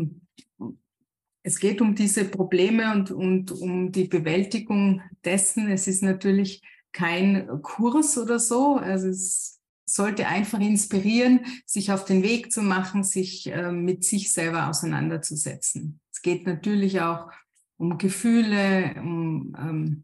[1.48, 5.70] es geht um diese Probleme und, und um die Bewältigung dessen.
[5.72, 8.76] Es ist natürlich kein Kurs oder so.
[8.76, 14.34] Also es sollte einfach inspirieren, sich auf den Weg zu machen, sich äh, mit sich
[14.34, 16.02] selber auseinanderzusetzen.
[16.12, 17.32] Es geht natürlich auch
[17.78, 20.04] um Gefühle, um ähm,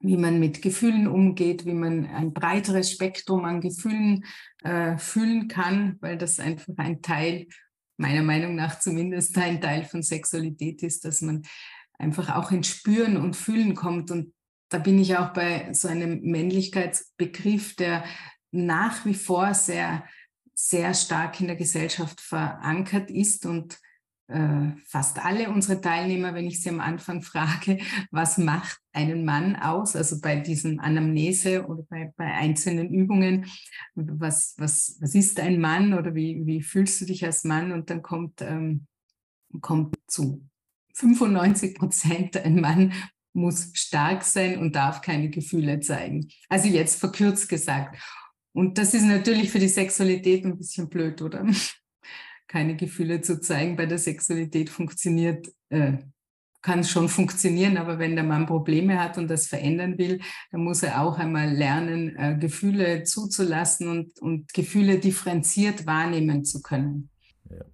[0.00, 4.26] wie man mit Gefühlen umgeht, wie man ein breiteres Spektrum an Gefühlen
[4.62, 7.46] äh, fühlen kann, weil das einfach ein Teil,
[7.96, 11.42] meiner Meinung nach zumindest ein Teil von Sexualität ist, dass man
[11.98, 14.10] einfach auch ins Spüren und Fühlen kommt.
[14.10, 14.32] Und
[14.68, 18.04] da bin ich auch bei so einem Männlichkeitsbegriff, der
[18.50, 20.04] nach wie vor sehr,
[20.54, 23.78] sehr stark in der Gesellschaft verankert ist und
[24.86, 27.78] fast alle unsere Teilnehmer, wenn ich sie am Anfang frage,
[28.10, 33.46] was macht einen Mann aus, also bei diesen Anamnese oder bei, bei einzelnen Übungen,
[33.94, 37.72] was, was, was ist ein Mann oder wie, wie fühlst du dich als Mann?
[37.72, 38.86] Und dann kommt, ähm,
[39.60, 40.48] kommt zu
[40.94, 42.92] 95 Prozent ein Mann
[43.34, 46.28] muss stark sein und darf keine Gefühle zeigen.
[46.48, 47.98] Also jetzt verkürzt gesagt.
[48.52, 51.44] Und das ist natürlich für die Sexualität ein bisschen blöd, oder?
[52.46, 55.98] Keine Gefühle zu zeigen bei der Sexualität funktioniert, äh,
[56.64, 60.82] kann schon funktionieren, aber wenn der Mann Probleme hat und das verändern will, dann muss
[60.82, 67.10] er auch einmal lernen, äh, Gefühle zuzulassen und, und Gefühle differenziert wahrnehmen zu können.
[67.50, 67.64] Ja.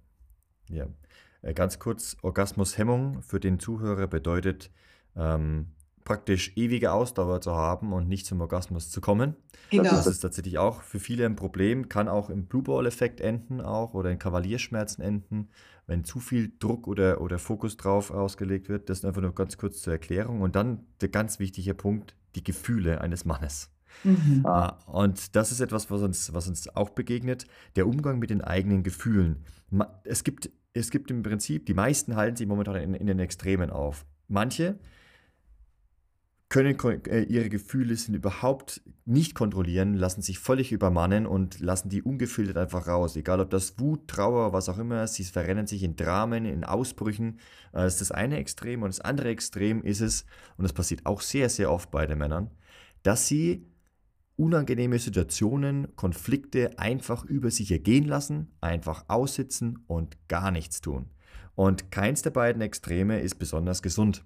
[0.67, 0.87] ja.
[1.41, 4.71] Äh, ganz kurz, Orgasmushemmung für den Zuhörer bedeutet,
[5.15, 5.67] ähm,
[6.03, 9.35] praktisch ewige Ausdauer zu haben und nicht zum Orgasmus zu kommen.
[9.69, 9.83] Genau.
[9.83, 13.93] Das ist tatsächlich auch für viele ein Problem, kann auch im Blue Ball-Effekt enden auch
[13.93, 15.49] oder in Kavalierschmerzen enden,
[15.87, 18.89] wenn zu viel Druck oder, oder Fokus drauf ausgelegt wird.
[18.89, 20.41] Das ist einfach nur ganz kurz zur Erklärung.
[20.41, 23.69] Und dann der ganz wichtige Punkt, die Gefühle eines Mannes.
[24.03, 24.45] Mhm.
[24.45, 28.41] Ah, und das ist etwas, was uns, was uns auch begegnet, der Umgang mit den
[28.41, 29.43] eigenen Gefühlen.
[30.05, 33.69] Es gibt es gibt im Prinzip, die meisten halten sich momentan in, in den Extremen
[33.69, 34.05] auf.
[34.27, 34.79] Manche
[36.51, 42.01] können äh, ihre Gefühle sind überhaupt nicht kontrollieren, lassen sich völlig übermannen und lassen die
[42.01, 43.15] ungefiltert einfach raus.
[43.15, 47.39] Egal ob das Wut, Trauer, was auch immer, sie verrennen sich in Dramen, in Ausbrüchen.
[47.71, 50.25] Äh, das ist das eine Extrem und das andere Extrem ist es,
[50.57, 52.51] und das passiert auch sehr, sehr oft bei den Männern,
[53.01, 53.65] dass sie
[54.35, 61.05] unangenehme Situationen, Konflikte einfach über sich ergehen lassen, einfach aussitzen und gar nichts tun.
[61.55, 64.25] Und keins der beiden Extreme ist besonders gesund.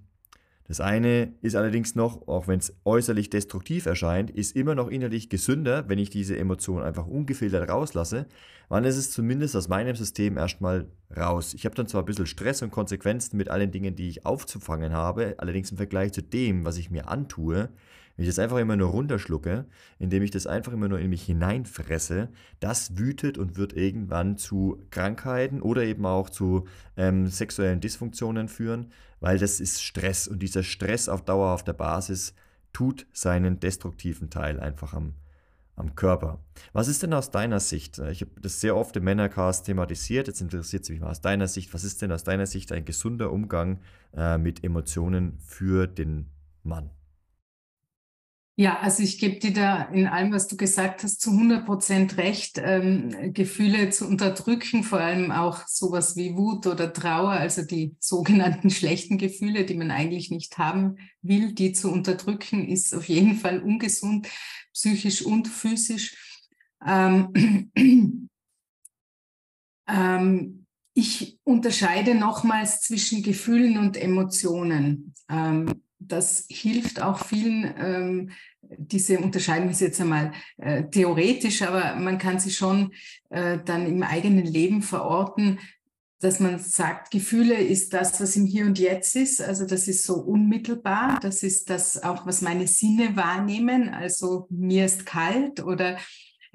[0.67, 5.29] Das eine ist allerdings noch, auch wenn es äußerlich destruktiv erscheint, ist immer noch innerlich
[5.29, 8.25] gesünder, wenn ich diese Emotion einfach ungefiltert rauslasse,
[8.69, 11.53] es ist zumindest aus meinem System erstmal raus.
[11.53, 14.93] Ich habe dann zwar ein bisschen Stress und Konsequenzen mit allen Dingen, die ich aufzufangen
[14.93, 17.69] habe, allerdings im Vergleich zu dem, was ich mir antue,
[18.15, 19.65] wenn ich das einfach immer nur runterschlucke,
[19.99, 24.81] indem ich das einfach immer nur in mich hineinfresse, das wütet und wird irgendwann zu
[24.89, 30.63] Krankheiten oder eben auch zu ähm, sexuellen Dysfunktionen führen, weil das ist Stress und dieser
[30.63, 32.33] Stress auf dauerhafter Basis
[32.71, 35.13] tut seinen destruktiven Teil einfach am,
[35.75, 36.39] am Körper.
[36.73, 37.99] Was ist denn aus deiner Sicht?
[37.99, 40.27] Ich habe das sehr oft im Männercast thematisiert.
[40.27, 41.73] Jetzt interessiert es mich mal aus deiner Sicht.
[41.73, 43.79] Was ist denn aus deiner Sicht ein gesunder Umgang
[44.15, 46.27] äh, mit Emotionen für den
[46.63, 46.89] Mann?
[48.57, 52.15] Ja, also ich gebe dir da in allem, was du gesagt hast, zu 100 Prozent
[52.15, 52.57] recht.
[52.63, 58.69] Ähm, Gefühle zu unterdrücken, vor allem auch sowas wie Wut oder Trauer, also die sogenannten
[58.69, 63.59] schlechten Gefühle, die man eigentlich nicht haben will, die zu unterdrücken, ist auf jeden Fall
[63.61, 64.27] ungesund,
[64.73, 66.15] psychisch und physisch.
[66.85, 67.71] Ähm,
[69.89, 75.13] ähm, ich unterscheide nochmals zwischen Gefühlen und Emotionen.
[75.29, 78.31] Ähm, das hilft auch vielen, ähm,
[78.61, 82.91] diese Unterscheidung ist jetzt einmal äh, theoretisch, aber man kann sie schon
[83.29, 85.59] äh, dann im eigenen Leben verorten,
[86.19, 89.41] dass man sagt, Gefühle ist das, was im Hier und Jetzt ist.
[89.41, 91.19] Also das ist so unmittelbar.
[91.21, 93.89] Das ist das auch, was meine Sinne wahrnehmen.
[93.89, 95.97] Also mir ist kalt oder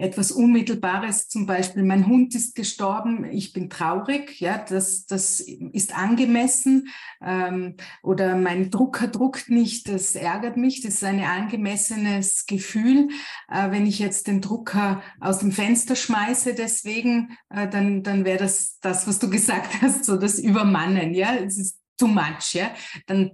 [0.00, 5.96] etwas Unmittelbares, zum Beispiel mein Hund ist gestorben, ich bin traurig, ja, das, das ist
[5.96, 6.88] angemessen
[7.22, 13.08] ähm, oder mein Drucker druckt nicht, das ärgert mich, das ist ein angemessenes Gefühl.
[13.48, 18.38] Äh, wenn ich jetzt den Drucker aus dem Fenster schmeiße, deswegen, äh, dann, dann wäre
[18.38, 22.70] das das, was du gesagt hast, so das Übermannen, ja, es ist too much, ja,
[23.06, 23.30] dann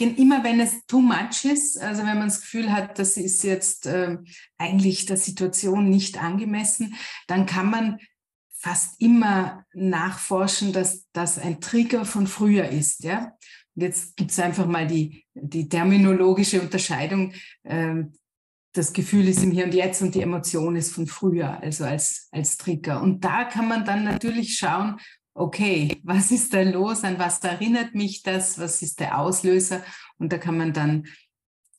[0.00, 3.86] immer wenn es too much ist, also wenn man das Gefühl hat, das ist jetzt
[3.86, 4.18] äh,
[4.56, 6.94] eigentlich der Situation nicht angemessen,
[7.26, 7.98] dann kann man
[8.52, 13.04] fast immer nachforschen, dass das ein Trigger von früher ist.
[13.04, 13.32] Ja?
[13.74, 17.32] Und jetzt gibt es einfach mal die, die terminologische Unterscheidung.
[17.62, 18.04] Äh,
[18.72, 22.28] das Gefühl ist im Hier und Jetzt und die Emotion ist von früher, also als,
[22.32, 23.02] als Trigger.
[23.02, 24.98] Und da kann man dann natürlich schauen,
[25.38, 29.82] okay, was ist da los, an was erinnert mich das, was ist der Auslöser
[30.18, 31.04] und da kann man dann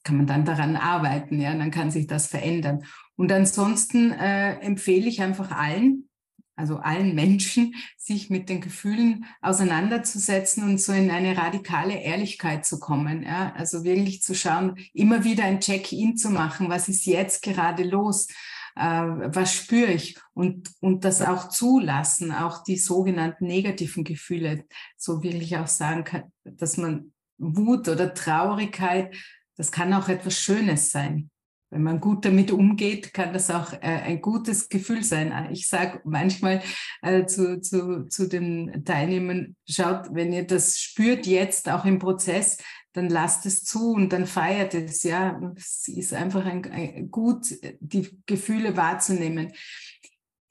[0.03, 2.83] kann man dann daran arbeiten, ja, dann kann sich das verändern.
[3.15, 6.09] Und ansonsten äh, empfehle ich einfach allen,
[6.55, 12.79] also allen Menschen, sich mit den Gefühlen auseinanderzusetzen und so in eine radikale Ehrlichkeit zu
[12.79, 13.23] kommen.
[13.23, 13.53] Ja?
[13.55, 18.27] Also wirklich zu schauen, immer wieder ein Check-in zu machen, was ist jetzt gerade los?
[18.75, 24.65] Äh, was spüre ich und, und das auch zulassen, auch die sogenannten negativen Gefühle,
[24.97, 29.15] so wirklich auch sagen kann, dass man Wut oder Traurigkeit,
[29.55, 31.29] das kann auch etwas Schönes sein.
[31.71, 35.49] Wenn man gut damit umgeht, kann das auch äh, ein gutes Gefühl sein.
[35.51, 36.63] Ich sage manchmal
[37.03, 42.57] äh, zu, zu, zu den Teilnehmern, schaut, wenn ihr das spürt jetzt auch im Prozess,
[42.93, 45.03] dann lasst es zu und dann feiert es.
[45.03, 47.47] Ja, es ist einfach ein, ein, gut,
[47.79, 49.51] die Gefühle wahrzunehmen.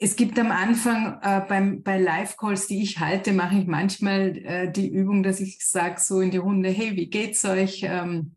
[0.01, 4.71] Es gibt am Anfang äh, beim, bei Live-Calls, die ich halte, mache ich manchmal äh,
[4.71, 7.81] die Übung, dass ich sage so in die Runde, hey, wie geht's euch?
[7.83, 8.37] Ähm,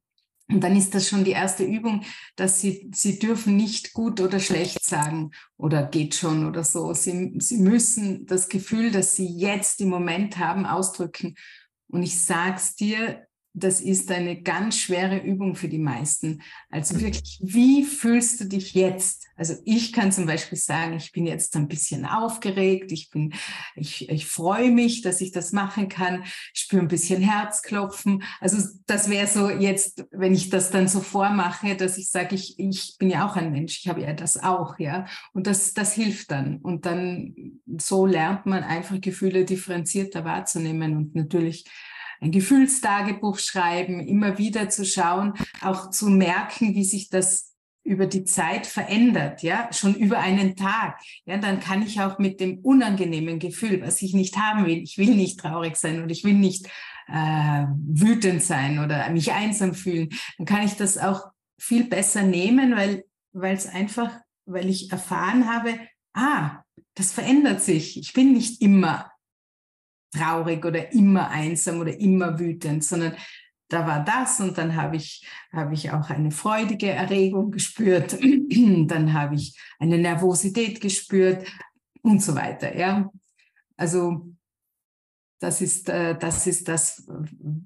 [0.51, 2.03] und dann ist das schon die erste Übung,
[2.35, 6.93] dass sie, sie dürfen nicht gut oder schlecht sagen oder geht schon oder so.
[6.93, 11.35] Sie, sie müssen das Gefühl, das sie jetzt im Moment haben, ausdrücken.
[11.87, 16.41] Und ich sag's dir, das ist eine ganz schwere Übung für die meisten.
[16.69, 17.01] Also mhm.
[17.01, 19.27] wirklich, wie fühlst du dich jetzt?
[19.35, 23.33] Also ich kann zum Beispiel sagen, ich bin jetzt ein bisschen aufgeregt, ich bin,
[23.75, 28.23] ich, ich freue mich, dass ich das machen kann, ich spüre ein bisschen Herzklopfen.
[28.39, 32.57] Also das wäre so jetzt, wenn ich das dann so vormache, dass ich sage, ich,
[32.57, 35.05] ich bin ja auch ein Mensch, ich habe ja das auch, ja.
[35.33, 36.57] Und das, das hilft dann.
[36.57, 37.35] Und dann
[37.77, 41.65] so lernt man einfach Gefühle differenzierter wahrzunehmen und natürlich
[42.21, 47.53] ein Gefühlstagebuch schreiben, immer wieder zu schauen, auch zu merken, wie sich das
[47.83, 52.39] über die Zeit verändert, ja, schon über einen Tag, ja, dann kann ich auch mit
[52.39, 56.23] dem unangenehmen Gefühl, was ich nicht haben will, ich will nicht traurig sein und ich
[56.23, 56.67] will nicht
[57.07, 62.75] äh, wütend sein oder mich einsam fühlen, dann kann ich das auch viel besser nehmen,
[62.75, 63.03] weil
[63.33, 64.11] weil es einfach,
[64.45, 65.79] weil ich erfahren habe,
[66.13, 66.63] ah,
[66.95, 67.97] das verändert sich.
[67.97, 69.11] Ich bin nicht immer
[70.11, 73.15] traurig oder immer einsam oder immer wütend, sondern
[73.69, 78.17] da war das und dann habe ich, habe ich auch eine freudige Erregung gespürt,
[78.87, 81.47] dann habe ich eine Nervosität gespürt
[82.01, 82.77] und so weiter.
[82.77, 83.09] Ja,
[83.77, 84.27] also
[85.39, 87.07] das ist, äh, das ist das,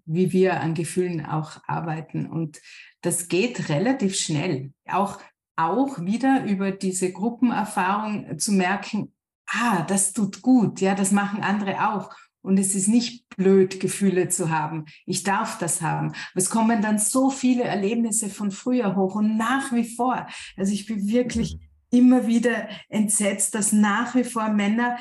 [0.06, 2.62] wie wir an Gefühlen auch arbeiten und
[3.02, 4.72] das geht relativ schnell.
[4.88, 5.20] Auch,
[5.56, 9.14] auch wieder über diese Gruppenerfahrung zu merken,
[9.48, 12.14] ah, das tut gut, ja, das machen andere auch.
[12.46, 14.86] Und es ist nicht blöd, Gefühle zu haben.
[15.08, 16.14] Ich darf das haben.
[16.36, 20.28] es kommen dann so viele Erlebnisse von früher hoch und nach wie vor.
[20.56, 21.98] Also ich bin wirklich mhm.
[21.98, 24.98] immer wieder entsetzt, dass nach wie vor Männer,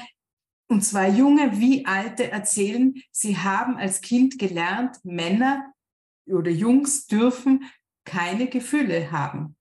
[0.69, 5.71] und zwar junge wie alte, erzählen, sie haben als Kind gelernt, Männer
[6.27, 7.65] oder Jungs dürfen
[8.05, 9.55] keine Gefühle haben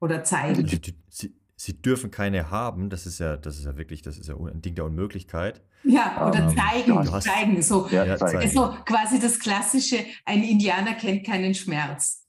[0.00, 0.94] oder zeigen.
[1.08, 4.36] Sie, sie, dürfen keine haben, das ist ja, das ist ja wirklich, das ist ja
[4.36, 5.62] ein Ding der Unmöglichkeit.
[5.84, 7.62] Ja, oder ähm, zeigen, hast, zeigen.
[7.62, 8.50] So, ja, zeigen.
[8.50, 12.26] so quasi das klassische, ein Indianer kennt keinen Schmerz.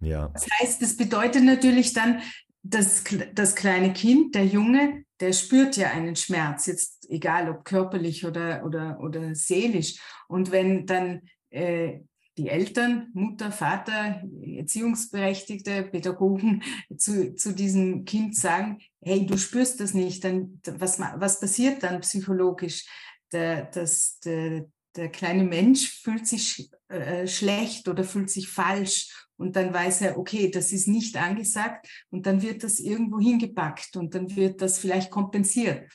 [0.00, 0.28] Ja.
[0.28, 2.20] Das heißt, das bedeutet natürlich dann,
[2.62, 8.26] dass das kleine Kind, der Junge, der spürt ja einen Schmerz, jetzt egal ob körperlich
[8.26, 9.98] oder, oder, oder seelisch.
[10.28, 12.00] Und wenn dann äh,
[12.36, 16.62] die Eltern, Mutter, Vater, Erziehungsberechtigte, Pädagogen
[16.96, 22.00] zu, zu diesem Kind sagen, hey, du spürst das nicht, dann was, was passiert dann
[22.00, 22.86] psychologisch?
[23.32, 29.56] Der, das, der, der kleine Mensch fühlt sich äh, schlecht oder fühlt sich falsch und
[29.56, 34.14] dann weiß er, okay, das ist nicht angesagt und dann wird das irgendwo hingepackt und
[34.14, 35.90] dann wird das vielleicht kompensiert.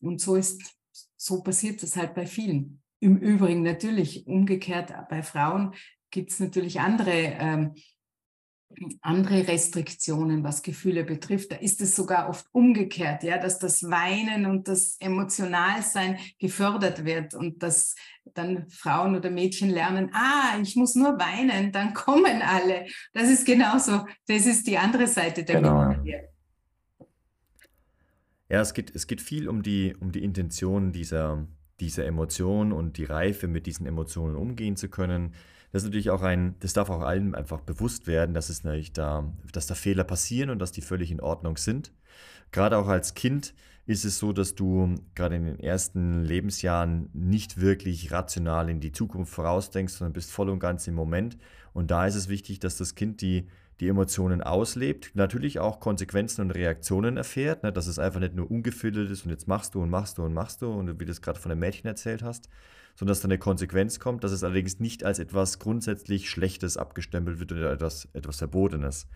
[0.00, 0.60] Und so ist,
[1.16, 2.83] so passiert das halt bei vielen.
[3.04, 5.74] Im Übrigen natürlich umgekehrt bei Frauen
[6.10, 7.74] gibt es natürlich andere, ähm,
[9.02, 11.52] andere Restriktionen, was Gefühle betrifft.
[11.52, 17.34] Da ist es sogar oft umgekehrt, ja, dass das Weinen und das Emotionalsein gefördert wird
[17.34, 17.94] und dass
[18.32, 22.86] dann Frauen oder Mädchen lernen, ah, ich muss nur weinen, dann kommen alle.
[23.12, 25.88] Das ist genauso, das ist die andere Seite der genau.
[25.88, 26.30] Medaille.
[28.48, 31.46] Ja, es geht, es geht viel um die, um die Intention dieser,
[31.80, 35.34] diese Emotionen und die Reife, mit diesen Emotionen umgehen zu können.
[35.72, 38.92] Das ist natürlich auch ein, das darf auch allen einfach bewusst werden, dass es natürlich
[38.92, 41.92] da, dass da Fehler passieren und dass die völlig in Ordnung sind.
[42.52, 43.54] Gerade auch als Kind
[43.86, 48.92] ist es so, dass du gerade in den ersten Lebensjahren nicht wirklich rational in die
[48.92, 51.36] Zukunft vorausdenkst, sondern bist voll und ganz im Moment.
[51.72, 53.48] Und da ist es wichtig, dass das Kind die
[53.80, 58.50] die Emotionen auslebt, natürlich auch Konsequenzen und Reaktionen erfährt, ne, dass es einfach nicht nur
[58.50, 61.10] ungefiltert ist und jetzt machst du und machst du und machst du und wie du
[61.10, 62.48] es gerade von einem Mädchen erzählt hast,
[62.96, 67.40] sondern dass da eine Konsequenz kommt, dass es allerdings nicht als etwas grundsätzlich Schlechtes abgestempelt
[67.40, 69.08] wird oder etwas, etwas Verbotenes.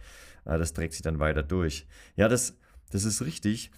[0.44, 1.86] Äh, das trägt sich dann weiter durch.
[2.16, 2.56] Ja, das,
[2.90, 3.70] das ist richtig.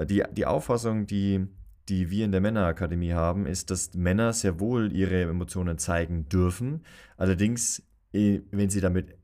[0.00, 1.46] Die, die Auffassung, die,
[1.88, 6.84] die wir in der Männerakademie haben, ist, dass Männer sehr wohl ihre Emotionen zeigen dürfen.
[7.16, 9.16] Allerdings, eh, wenn sie damit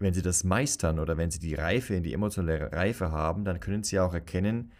[0.00, 3.60] wenn sie das meistern oder wenn sie die Reife in die emotionale Reife haben, dann
[3.60, 4.72] können sie auch erkennen,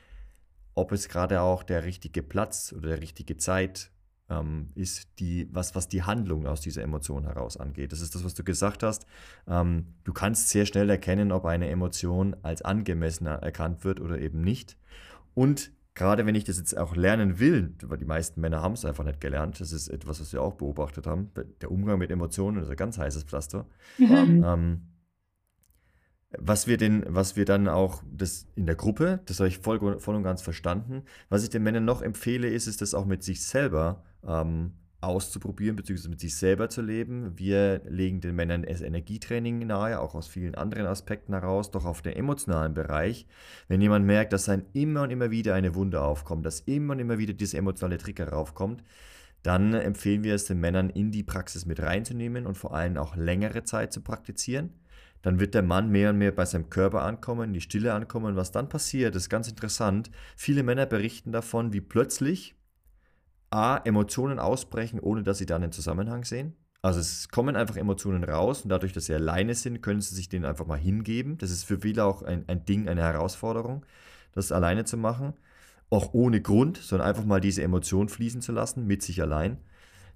[0.75, 3.91] ob es gerade auch der richtige Platz oder der richtige Zeit
[4.31, 7.93] ähm, ist, die, was, was die Handlung aus dieser Emotion heraus angeht.
[7.93, 9.07] Das ist das, was du gesagt hast.
[9.47, 14.41] Ähm, du kannst sehr schnell erkennen, ob eine Emotion als angemessen erkannt wird oder eben
[14.41, 14.79] nicht.
[15.35, 18.87] Und gerade wenn ich das jetzt auch lernen will, weil die meisten Männer haben es
[18.87, 21.31] einfach nicht gelernt, das ist etwas, was wir auch beobachtet haben,
[21.61, 23.67] der Umgang mit Emotionen ist ein ganz heißes Pflaster.
[23.99, 24.45] Mhm.
[24.47, 24.81] Ähm,
[26.39, 29.99] was wir, den, was wir dann auch das in der Gruppe, das habe ich voll,
[29.99, 31.03] voll und ganz verstanden.
[31.29, 35.75] Was ich den Männern noch empfehle, ist, ist das auch mit sich selber ähm, auszuprobieren,
[35.75, 37.37] beziehungsweise mit sich selber zu leben.
[37.37, 42.01] Wir legen den Männern das Energietraining nahe, auch aus vielen anderen Aspekten heraus, doch auf
[42.01, 43.27] den emotionalen Bereich.
[43.67, 47.01] Wenn jemand merkt, dass dann immer und immer wieder eine Wunde aufkommt, dass immer und
[47.01, 48.85] immer wieder dieser emotionale Trigger raufkommt,
[49.43, 53.17] dann empfehlen wir es den Männern in die Praxis mit reinzunehmen und vor allem auch
[53.17, 54.75] längere Zeit zu praktizieren
[55.23, 58.37] dann wird der Mann mehr und mehr bei seinem Körper ankommen, die Stille ankommen.
[58.37, 60.11] Was dann passiert, ist ganz interessant.
[60.37, 62.55] Viele Männer berichten davon, wie plötzlich
[63.51, 66.55] A, Emotionen ausbrechen, ohne dass sie da einen Zusammenhang sehen.
[66.83, 70.31] Also es kommen einfach Emotionen raus und dadurch, dass sie alleine sind, können sie sich
[70.31, 71.37] denen einfach mal hingeben.
[71.37, 73.85] Das ist für viele auch ein, ein Ding, eine Herausforderung,
[74.33, 75.35] das alleine zu machen.
[75.91, 79.59] Auch ohne Grund, sondern einfach mal diese Emotion fließen zu lassen, mit sich allein.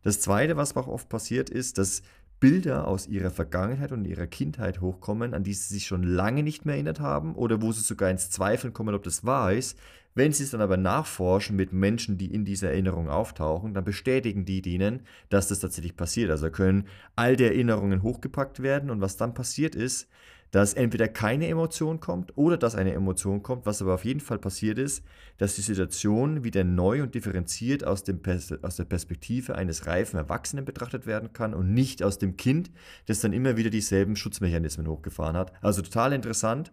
[0.03, 2.03] Das Zweite, was auch oft passiert, ist, dass
[2.45, 6.67] Bilder aus ihrer Vergangenheit und ihrer Kindheit hochkommen, an die sie sich schon lange nicht
[6.67, 9.79] mehr erinnert haben oder wo sie sogar ins Zweifeln kommen, ob das wahr ist.
[10.15, 14.45] Wenn sie es dann aber nachforschen mit Menschen, die in dieser Erinnerung auftauchen, dann bestätigen
[14.45, 16.31] die denen, dass das tatsächlich passiert.
[16.31, 16.87] Also können
[17.17, 20.11] all die Erinnerungen hochgepackt werden und was dann passiert ist,
[20.55, 23.67] dass entweder keine Emotion kommt oder dass eine Emotion kommt.
[23.67, 25.05] Was aber auf jeden Fall passiert ist,
[25.37, 28.21] dass die Situation wieder neu und differenziert aus, dem
[28.63, 32.71] aus der Perspektive eines reifen Erwachsenen betrachtet werden kann und nicht aus dem Kind,
[33.07, 35.53] das dann immer wieder dieselben Schutzmechanismen hochgefahren hat.
[35.61, 36.73] Also total interessant.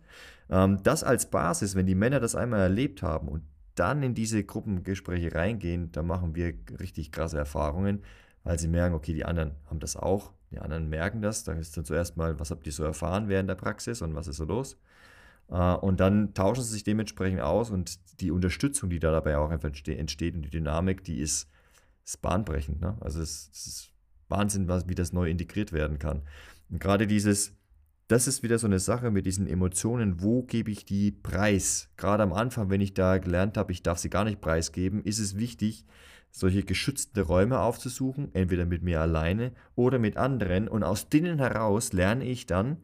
[0.51, 3.41] Ähm, das als Basis, wenn die Männer das einmal erlebt haben und
[3.73, 8.03] dann in diese Gruppengespräche reingehen, da machen wir richtig krasse Erfahrungen,
[8.43, 11.43] weil sie merken, okay, die anderen haben das auch die anderen merken das.
[11.43, 14.27] Da ist dann zuerst mal, was habt ihr so erfahren während der Praxis und was
[14.27, 14.77] ist so los?
[15.49, 19.49] Äh, und dann tauschen sie sich dementsprechend aus und die Unterstützung, die da dabei auch
[19.49, 21.49] einfach entsteht und die Dynamik, die ist,
[22.05, 22.81] ist bahnbrechend.
[22.81, 22.97] Ne?
[23.01, 23.91] Also es, es ist
[24.27, 26.23] Wahnsinn, wie das neu integriert werden kann.
[26.69, 27.53] Und gerade dieses,
[28.07, 31.89] das ist wieder so eine Sache mit diesen Emotionen, wo gebe ich die preis?
[31.97, 35.19] Gerade am Anfang, wenn ich da gelernt habe, ich darf sie gar nicht preisgeben, ist
[35.19, 35.85] es wichtig,
[36.31, 40.67] solche geschützte Räume aufzusuchen, entweder mit mir alleine oder mit anderen.
[40.67, 42.77] Und aus denen heraus lerne ich dann,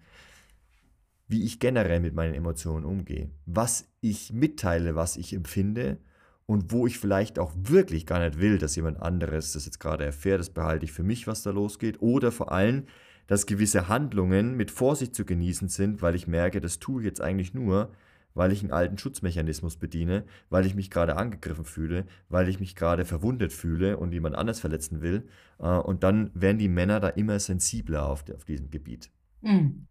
[1.27, 5.97] wie ich generell mit meinen Emotionen umgehe, was ich mitteile, was ich empfinde
[6.45, 10.05] und wo ich vielleicht auch wirklich gar nicht will, dass jemand anderes das jetzt gerade
[10.05, 12.01] erfährt, das behalte ich für mich, was da losgeht.
[12.01, 12.83] Oder vor allem,
[13.27, 17.21] dass gewisse Handlungen mit Vorsicht zu genießen sind, weil ich merke, das tue ich jetzt
[17.21, 17.91] eigentlich nur,
[18.33, 22.75] weil ich einen alten Schutzmechanismus bediene, weil ich mich gerade angegriffen fühle, weil ich mich
[22.75, 25.27] gerade verwundet fühle und jemand anders verletzen will.
[25.59, 29.09] Äh, und dann werden die Männer da immer sensibler auf, auf diesem Gebiet.
[29.41, 29.87] Mhm.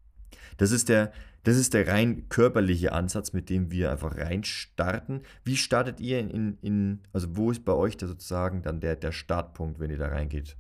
[0.57, 1.13] Das ist der,
[1.43, 5.23] das ist der rein körperliche Ansatz, mit dem wir einfach reinstarten.
[5.45, 8.97] Wie startet ihr in, in, in, also wo ist bei euch da sozusagen dann der,
[8.97, 10.57] der Startpunkt, wenn ihr da reingeht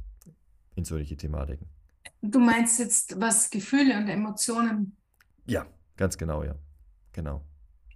[0.75, 1.67] in solche Thematiken?
[2.23, 4.97] Du meinst jetzt, was Gefühle und Emotionen?
[5.47, 5.67] Ja,
[5.97, 6.55] ganz genau, ja.
[7.13, 7.43] Genau.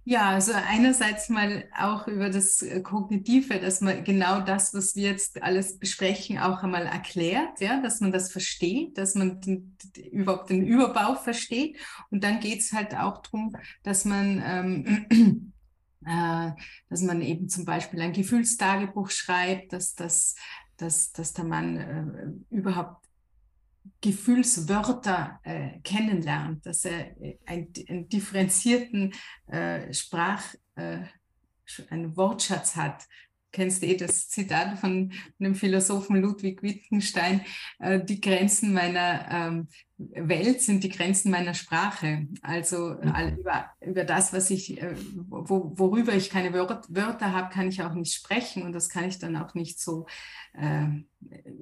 [0.03, 5.11] Ja, also einerseits mal auch über das äh, Kognitive, dass man genau das, was wir
[5.11, 9.77] jetzt alles besprechen, auch einmal erklärt, ja, dass man das versteht, dass man den,
[10.11, 11.77] überhaupt den Überbau versteht.
[12.09, 15.53] Und dann geht es halt auch darum, dass man ähm,
[16.05, 16.51] äh,
[16.89, 20.35] dass man eben zum Beispiel ein Gefühlstagebuch schreibt, dass, dass,
[20.77, 23.05] dass, dass der Mann äh, überhaupt
[24.01, 29.13] Gefühlswörter äh, kennenlernt, dass er äh, einen, einen differenzierten
[29.47, 30.43] äh, Sprach,
[30.75, 30.99] äh,
[31.89, 33.07] einen Wortschatz hat.
[33.53, 37.41] Kennst du eh das Zitat von dem Philosophen Ludwig Wittgenstein?
[37.79, 39.67] Äh, die Grenzen meiner ähm,
[39.97, 42.27] Welt sind die Grenzen meiner Sprache.
[42.41, 43.37] Also mhm.
[43.39, 44.95] über, über das, was ich, äh,
[45.27, 49.19] wo, worüber ich keine Wörter habe, kann ich auch nicht sprechen und das kann ich
[49.19, 50.07] dann auch nicht so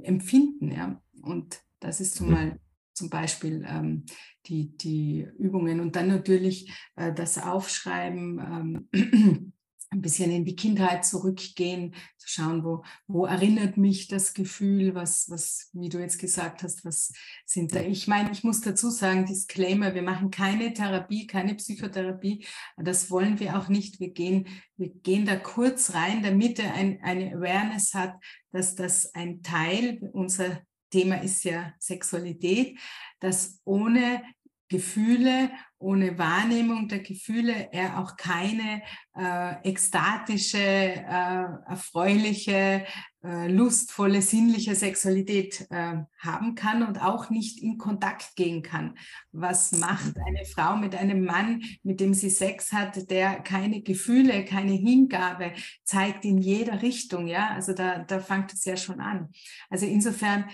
[0.04, 0.72] empfinden.
[0.72, 1.02] Ja?
[1.22, 2.60] Und das ist zum, mal,
[2.94, 4.06] zum Beispiel ähm,
[4.46, 5.80] die, die Übungen.
[5.80, 9.54] Und dann natürlich äh, das Aufschreiben, ähm,
[9.92, 15.30] ein bisschen in die Kindheit zurückgehen, zu schauen, wo, wo erinnert mich das Gefühl, was,
[15.32, 17.12] was, wie du jetzt gesagt hast, was
[17.46, 17.82] sind da.
[17.82, 22.46] Ich meine, ich muss dazu sagen, Disclaimer, wir machen keine Therapie, keine Psychotherapie.
[22.78, 24.00] Das wollen wir auch nicht.
[24.00, 28.14] Wir gehen, wir gehen da kurz rein, damit er ein, eine Awareness hat,
[28.52, 32.78] dass das ein Teil unserer Thema ist ja Sexualität,
[33.20, 34.22] dass ohne
[34.70, 38.84] Gefühle, ohne Wahrnehmung der Gefühle er auch keine
[39.18, 42.86] äh, ekstatische, äh, erfreuliche,
[43.24, 48.96] äh, lustvolle, sinnliche Sexualität äh, haben kann und auch nicht in Kontakt gehen kann.
[49.32, 54.46] Was macht eine Frau mit einem Mann, mit dem sie Sex hat, der keine Gefühle,
[54.46, 57.26] keine Hingabe zeigt in jeder Richtung?
[57.26, 59.30] Ja, also da, da fängt es ja schon an.
[59.72, 60.46] Also insofern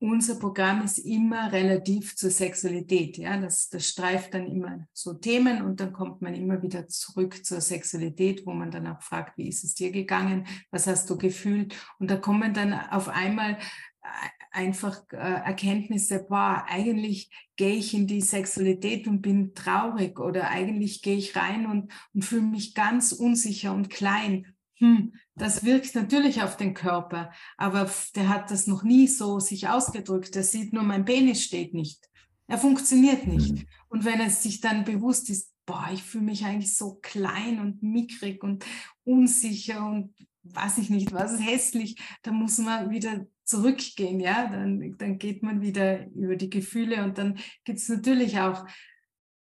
[0.00, 3.18] unser Programm ist immer relativ zur Sexualität.
[3.18, 7.44] Ja, das, das streift dann immer so Themen und dann kommt man immer wieder zurück
[7.44, 10.46] zur Sexualität, wo man dann auch fragt, wie ist es dir gegangen?
[10.70, 11.74] Was hast du gefühlt?
[11.98, 18.06] Und da kommen dann auf einmal äh, einfach äh, Erkenntnisse, boah, eigentlich gehe ich in
[18.06, 23.10] die Sexualität und bin traurig oder eigentlich gehe ich rein und, und fühle mich ganz
[23.10, 24.46] unsicher und klein
[24.78, 29.68] hm, das wirkt natürlich auf den Körper, aber der hat das noch nie so sich
[29.68, 30.36] ausgedrückt.
[30.36, 32.08] Er sieht nur, mein Penis steht nicht.
[32.46, 33.54] Er funktioniert nicht.
[33.54, 33.66] Mhm.
[33.88, 37.82] Und wenn er sich dann bewusst ist, boah, ich fühle mich eigentlich so klein und
[37.82, 38.64] mickrig und
[39.04, 40.14] unsicher und
[40.44, 45.42] weiß ich nicht, was ist hässlich, dann muss man wieder zurückgehen, ja, dann, dann geht
[45.42, 48.66] man wieder über die Gefühle und dann gibt es natürlich auch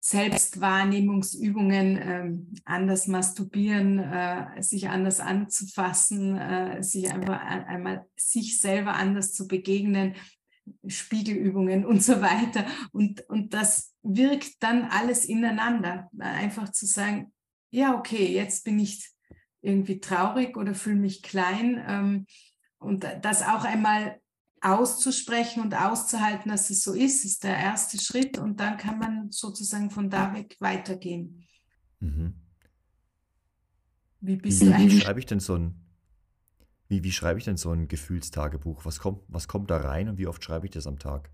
[0.06, 9.34] Selbstwahrnehmungsübungen, ähm, anders masturbieren, äh, sich anders anzufassen, äh, sich einfach einmal sich selber anders
[9.34, 10.14] zu begegnen.
[10.88, 12.66] Spiegelübungen und so weiter.
[12.92, 16.10] Und, und das wirkt dann alles ineinander.
[16.20, 17.34] Einfach zu sagen,
[17.72, 19.10] ja, okay, jetzt bin ich
[19.62, 21.84] irgendwie traurig oder fühle mich klein.
[21.88, 22.26] Ähm,
[22.78, 24.20] und das auch einmal
[24.62, 28.38] auszusprechen und auszuhalten, dass es so ist, ist der erste Schritt.
[28.38, 31.46] Und dann kann man sozusagen von da weg weitergehen.
[32.00, 32.36] Mhm.
[34.22, 34.50] Wie wie?
[34.50, 35.76] Wie schreibe ich denn so ein,
[36.88, 38.86] wie, wie schreibe ich denn so ein Gefühlstagebuch?
[38.86, 41.30] Was kommt, was kommt da rein und wie oft schreibe ich das am Tag?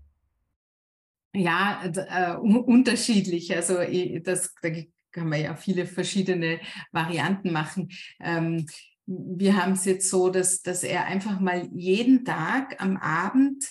[1.34, 3.54] Ja, äh, unterschiedlich.
[3.56, 3.78] Also
[4.22, 4.70] das, da
[5.10, 6.60] kann man ja viele verschiedene
[6.90, 7.90] Varianten machen.
[8.20, 8.66] Ähm,
[9.06, 13.64] wir haben es jetzt so, dass, dass er einfach mal jeden Tag am Abend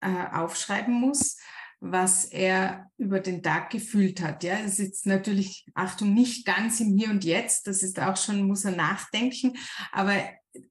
[0.00, 1.36] äh, aufschreiben muss,
[1.80, 4.42] was er über den Tag gefühlt hat.
[4.42, 8.16] Ja, das ist jetzt natürlich, Achtung, nicht ganz im Hier und Jetzt, das ist auch
[8.16, 9.56] schon, muss er nachdenken,
[9.92, 10.14] aber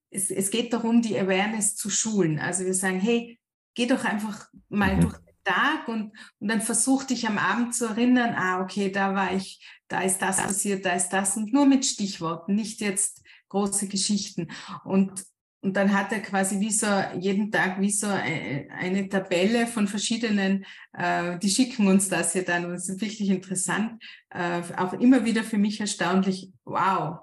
[0.09, 2.39] es, es geht darum, die Awareness zu schulen.
[2.39, 3.39] Also wir sagen, hey,
[3.75, 5.01] geh doch einfach mal mhm.
[5.01, 9.13] durch den Tag und, und dann versuch dich am Abend zu erinnern, ah, okay, da
[9.13, 13.21] war ich, da ist das passiert, da ist das und nur mit Stichworten, nicht jetzt
[13.49, 14.47] große Geschichten.
[14.83, 15.23] Und,
[15.61, 16.87] und dann hat er quasi wie so
[17.19, 22.45] jeden Tag wie so eine, eine Tabelle von verschiedenen, äh, die schicken uns das hier
[22.45, 27.19] dann und es ist wirklich interessant, äh, auch immer wieder für mich erstaunlich, wow,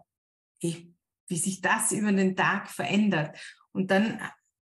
[0.61, 3.39] wie sich das über den Tag verändert.
[3.73, 4.21] Und dann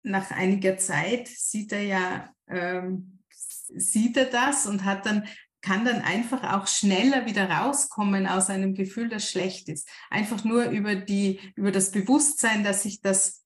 [0.02, 5.26] nach einiger Zeit sieht er ja, ähm, sieht er das und hat dann
[5.62, 9.88] kann dann einfach auch schneller wieder rauskommen aus einem Gefühl, das schlecht ist.
[10.10, 13.44] Einfach nur über die, über das Bewusstsein, dass sich das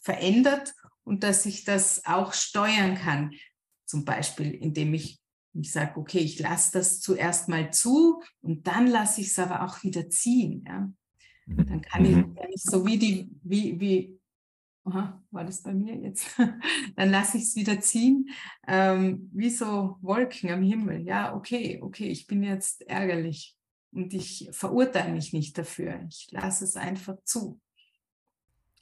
[0.00, 3.32] verändert und dass ich das auch steuern kann.
[3.84, 5.20] Zum Beispiel, indem ich,
[5.52, 9.64] ich sage, okay, ich lasse das zuerst mal zu und dann lasse ich es aber
[9.64, 10.64] auch wieder ziehen.
[10.66, 10.90] Ja?
[11.46, 11.66] Mhm.
[11.66, 14.19] Dann kann ich, kann ich so wie die, wie, wie
[14.84, 16.36] Aha, war das bei mir jetzt?
[16.96, 18.30] Dann lasse ich es wieder ziehen,
[18.66, 21.02] ähm, wie so Wolken am Himmel.
[21.02, 23.56] Ja, okay, okay, ich bin jetzt ärgerlich
[23.92, 26.00] und ich verurteile mich nicht dafür.
[26.08, 27.60] Ich lasse es einfach zu.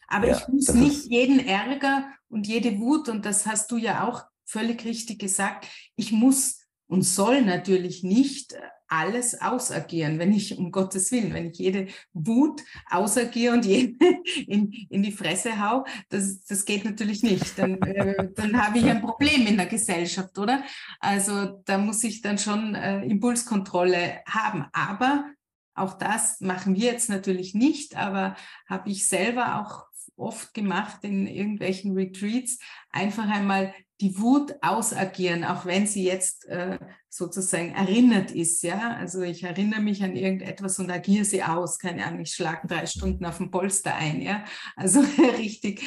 [0.07, 4.09] Aber ja, ich muss nicht jeden Ärger und jede Wut, und das hast du ja
[4.09, 10.73] auch völlig richtig gesagt, ich muss und soll natürlich nicht alles ausagieren, wenn ich, um
[10.73, 13.95] Gottes Willen, wenn ich jede Wut ausagiere und jede
[14.47, 17.59] in, in die Fresse hau, das, das geht natürlich nicht.
[17.59, 20.63] Dann, äh, dann habe ich ein Problem in der Gesellschaft, oder?
[21.01, 24.67] Also da muss ich dann schon äh, Impulskontrolle haben.
[24.73, 25.31] Aber
[25.75, 28.37] auch das machen wir jetzt natürlich nicht, aber
[28.69, 29.87] habe ich selber auch
[30.17, 32.59] oft gemacht in irgendwelchen Retreats,
[32.91, 36.79] einfach einmal die Wut ausagieren, auch wenn sie jetzt äh,
[37.09, 38.63] sozusagen erinnert ist.
[38.63, 41.79] Ja, also ich erinnere mich an irgendetwas und agiere sie aus.
[41.79, 44.21] Keine Ahnung, ich schlage drei Stunden auf dem Polster ein.
[44.23, 44.45] Ja,
[44.77, 45.01] also
[45.39, 45.83] richtig.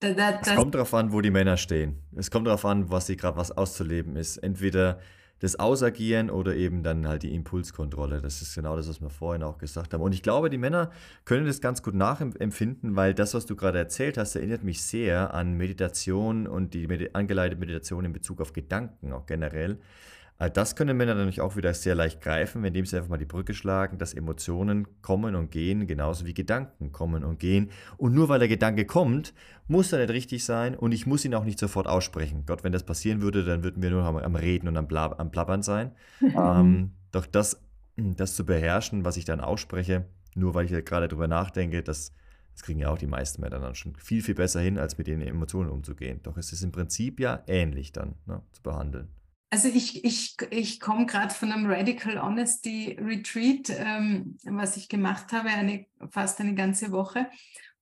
[0.00, 2.02] Da, da, es kommt darauf an, wo die Männer stehen.
[2.16, 4.38] Es kommt darauf an, was sie gerade was auszuleben ist.
[4.38, 4.98] Entweder
[5.40, 8.20] das Ausagieren oder eben dann halt die Impulskontrolle.
[8.20, 10.02] Das ist genau das, was wir vorhin auch gesagt haben.
[10.02, 10.90] Und ich glaube, die Männer
[11.24, 15.34] können das ganz gut nachempfinden, weil das, was du gerade erzählt hast, erinnert mich sehr
[15.34, 19.78] an Meditation und die angeleitete Meditation in Bezug auf Gedanken auch generell.
[20.40, 23.26] Äh, das können Männer natürlich auch wieder sehr leicht greifen, indem sie einfach mal die
[23.26, 27.70] Brücke schlagen, dass Emotionen kommen und gehen, genauso wie Gedanken kommen und gehen.
[27.98, 29.32] Und nur weil der Gedanke kommt,
[29.68, 32.44] muss er nicht richtig sein und ich muss ihn auch nicht sofort aussprechen.
[32.46, 35.30] Gott, wenn das passieren würde, dann würden wir nur am, Reden und am, Blab, am
[35.30, 35.92] Plappern sein.
[36.20, 37.60] ähm, doch das,
[37.96, 42.14] das zu beherrschen, was ich dann ausspreche, nur weil ich gerade darüber nachdenke, das,
[42.54, 45.06] das kriegen ja auch die meisten Männer dann schon viel, viel besser hin, als mit
[45.06, 46.20] den Emotionen umzugehen.
[46.22, 49.08] Doch es ist im Prinzip ja ähnlich dann ne, zu behandeln.
[49.52, 55.32] Also ich, ich, ich komme gerade von einem Radical Honesty Retreat, ähm, was ich gemacht
[55.32, 57.26] habe, eine, fast eine ganze Woche.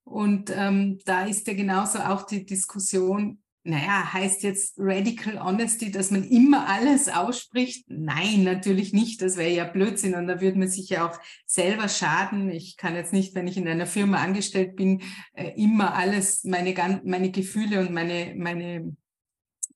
[0.03, 6.11] Und ähm, da ist ja genauso auch die Diskussion, naja, heißt jetzt Radical Honesty, dass
[6.11, 7.85] man immer alles ausspricht?
[7.89, 9.21] Nein, natürlich nicht.
[9.21, 12.51] Das wäre ja Blödsinn und da würde man sich ja auch selber schaden.
[12.51, 15.03] Ich kann jetzt nicht, wenn ich in einer Firma angestellt bin,
[15.35, 18.97] äh, immer alles, meine, meine Gefühle und meine, meine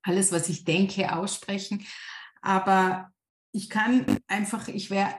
[0.03, 1.86] alles, was ich denke, aussprechen.
[2.40, 3.12] Aber
[3.53, 5.14] ich kann einfach, ich wäre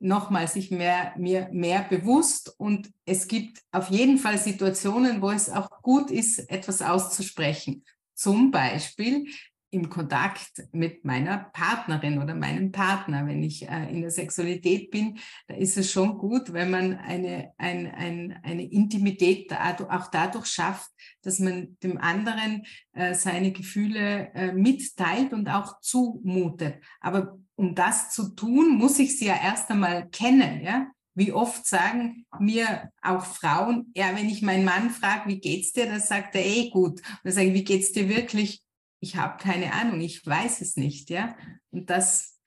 [0.00, 5.50] nochmals, ich mehr, mir mehr bewusst und es gibt auf jeden Fall Situationen, wo es
[5.50, 7.84] auch gut ist, etwas auszusprechen.
[8.14, 9.26] Zum Beispiel,
[9.70, 13.26] im Kontakt mit meiner Partnerin oder meinem Partner.
[13.26, 17.52] Wenn ich äh, in der Sexualität bin, da ist es schon gut, wenn man eine,
[17.56, 20.90] ein, ein, eine Intimität auch dadurch schafft,
[21.22, 26.76] dass man dem anderen äh, seine Gefühle äh, mitteilt und auch zumutet.
[27.00, 30.62] Aber um das zu tun, muss ich sie ja erst einmal kennen.
[30.62, 30.88] Ja?
[31.14, 35.86] Wie oft sagen mir auch Frauen, ja, wenn ich meinen Mann frage, wie geht's dir,
[35.86, 37.00] dann sagt er eh gut.
[37.00, 38.62] Und dann sage ich, wie geht's dir wirklich?
[39.00, 41.36] Ich habe keine Ahnung, ich weiß es nicht, ja.
[41.70, 42.38] Und das,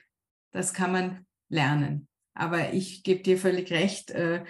[0.52, 2.08] das kann man lernen.
[2.34, 4.44] Aber ich gebe dir völlig recht, äh,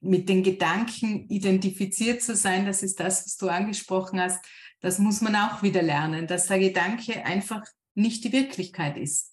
[0.00, 4.44] mit den Gedanken identifiziert zu sein, das ist das, was du angesprochen hast,
[4.80, 7.64] das muss man auch wieder lernen, dass der Gedanke einfach
[7.94, 9.32] nicht die Wirklichkeit ist.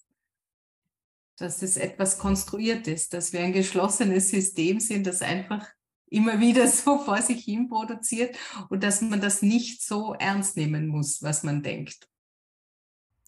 [1.36, 5.68] Dass es etwas konstruiert ist, dass wir ein geschlossenes System sind, das einfach
[6.12, 8.36] immer wieder so vor sich hin produziert
[8.68, 12.08] und dass man das nicht so ernst nehmen muss, was man denkt.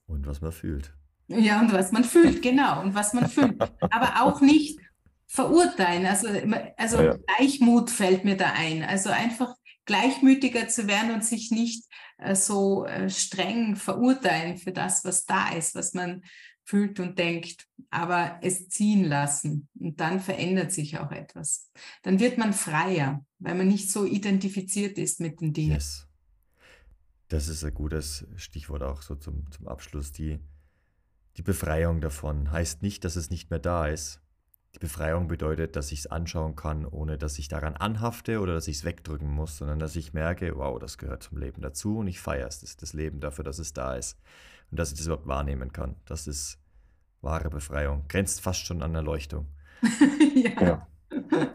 [0.06, 0.94] Und was man fühlt.
[1.28, 3.58] Ja, und was man fühlt, genau, und was man fühlt.
[3.80, 4.78] Aber auch nicht
[5.26, 6.06] verurteilen.
[6.06, 6.28] Also,
[6.76, 7.16] also ja.
[7.16, 8.82] Gleichmut fällt mir da ein.
[8.82, 9.54] Also einfach
[9.86, 11.84] gleichmütiger zu werden und sich nicht
[12.18, 16.22] äh, so äh, streng verurteilen für das, was da ist, was man
[16.64, 21.70] fühlt und denkt, aber es ziehen lassen und dann verändert sich auch etwas.
[22.02, 25.74] Dann wird man freier, weil man nicht so identifiziert ist mit den Dingen.
[25.74, 26.08] Yes.
[27.28, 30.12] Das ist ein gutes Stichwort auch so zum, zum Abschluss.
[30.12, 30.40] Die,
[31.36, 34.20] die Befreiung davon heißt nicht, dass es nicht mehr da ist.
[34.74, 38.68] Die Befreiung bedeutet, dass ich es anschauen kann, ohne dass ich daran anhafte oder dass
[38.68, 42.08] ich es wegdrücken muss, sondern dass ich merke, wow, das gehört zum Leben dazu und
[42.08, 44.18] ich feiere es, das, das Leben dafür, dass es da ist
[44.74, 45.94] und dass ich das überhaupt wahrnehmen kann.
[46.04, 46.58] Das ist
[47.20, 48.06] wahre Befreiung.
[48.08, 49.46] Grenzt fast schon an Erleuchtung.
[50.34, 50.60] ja.
[50.60, 50.88] ja.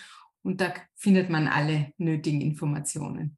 [0.43, 3.37] und da findet man alle nötigen Informationen.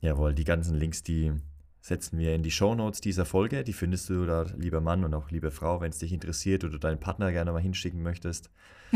[0.00, 1.32] Jawohl, die ganzen Links, die
[1.80, 3.64] setzen wir in die Shownotes dieser Folge.
[3.64, 6.78] Die findest du da, lieber Mann und auch liebe Frau, wenn es dich interessiert oder
[6.78, 8.50] deinen Partner gerne mal hinschicken möchtest.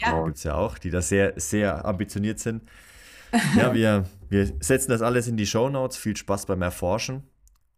[0.00, 0.24] ja.
[0.24, 2.62] Gibt es ja auch, die da sehr, sehr ambitioniert sind.
[3.56, 5.96] Ja, wir, wir setzen das alles in die Shownotes.
[5.96, 7.22] Viel Spaß beim Erforschen.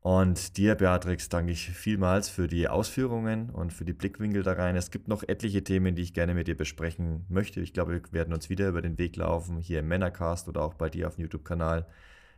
[0.02, 4.74] Und dir, Beatrix, danke ich vielmals für die Ausführungen und für die Blickwinkel da rein.
[4.74, 7.60] Es gibt noch etliche Themen, die ich gerne mit dir besprechen möchte.
[7.60, 10.74] Ich glaube, wir werden uns wieder über den Weg laufen, hier im Männercast oder auch
[10.74, 11.86] bei dir auf dem YouTube-Kanal.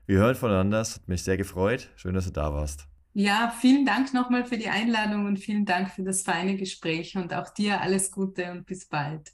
[0.05, 0.83] Wir hören voneinander.
[0.83, 1.89] Es hat mich sehr gefreut.
[1.97, 2.87] Schön, dass du da warst.
[3.15, 7.33] Ja, vielen Dank nochmal für die Einladung und vielen Dank für das feine Gespräch und
[7.33, 9.33] auch dir alles Gute und bis bald.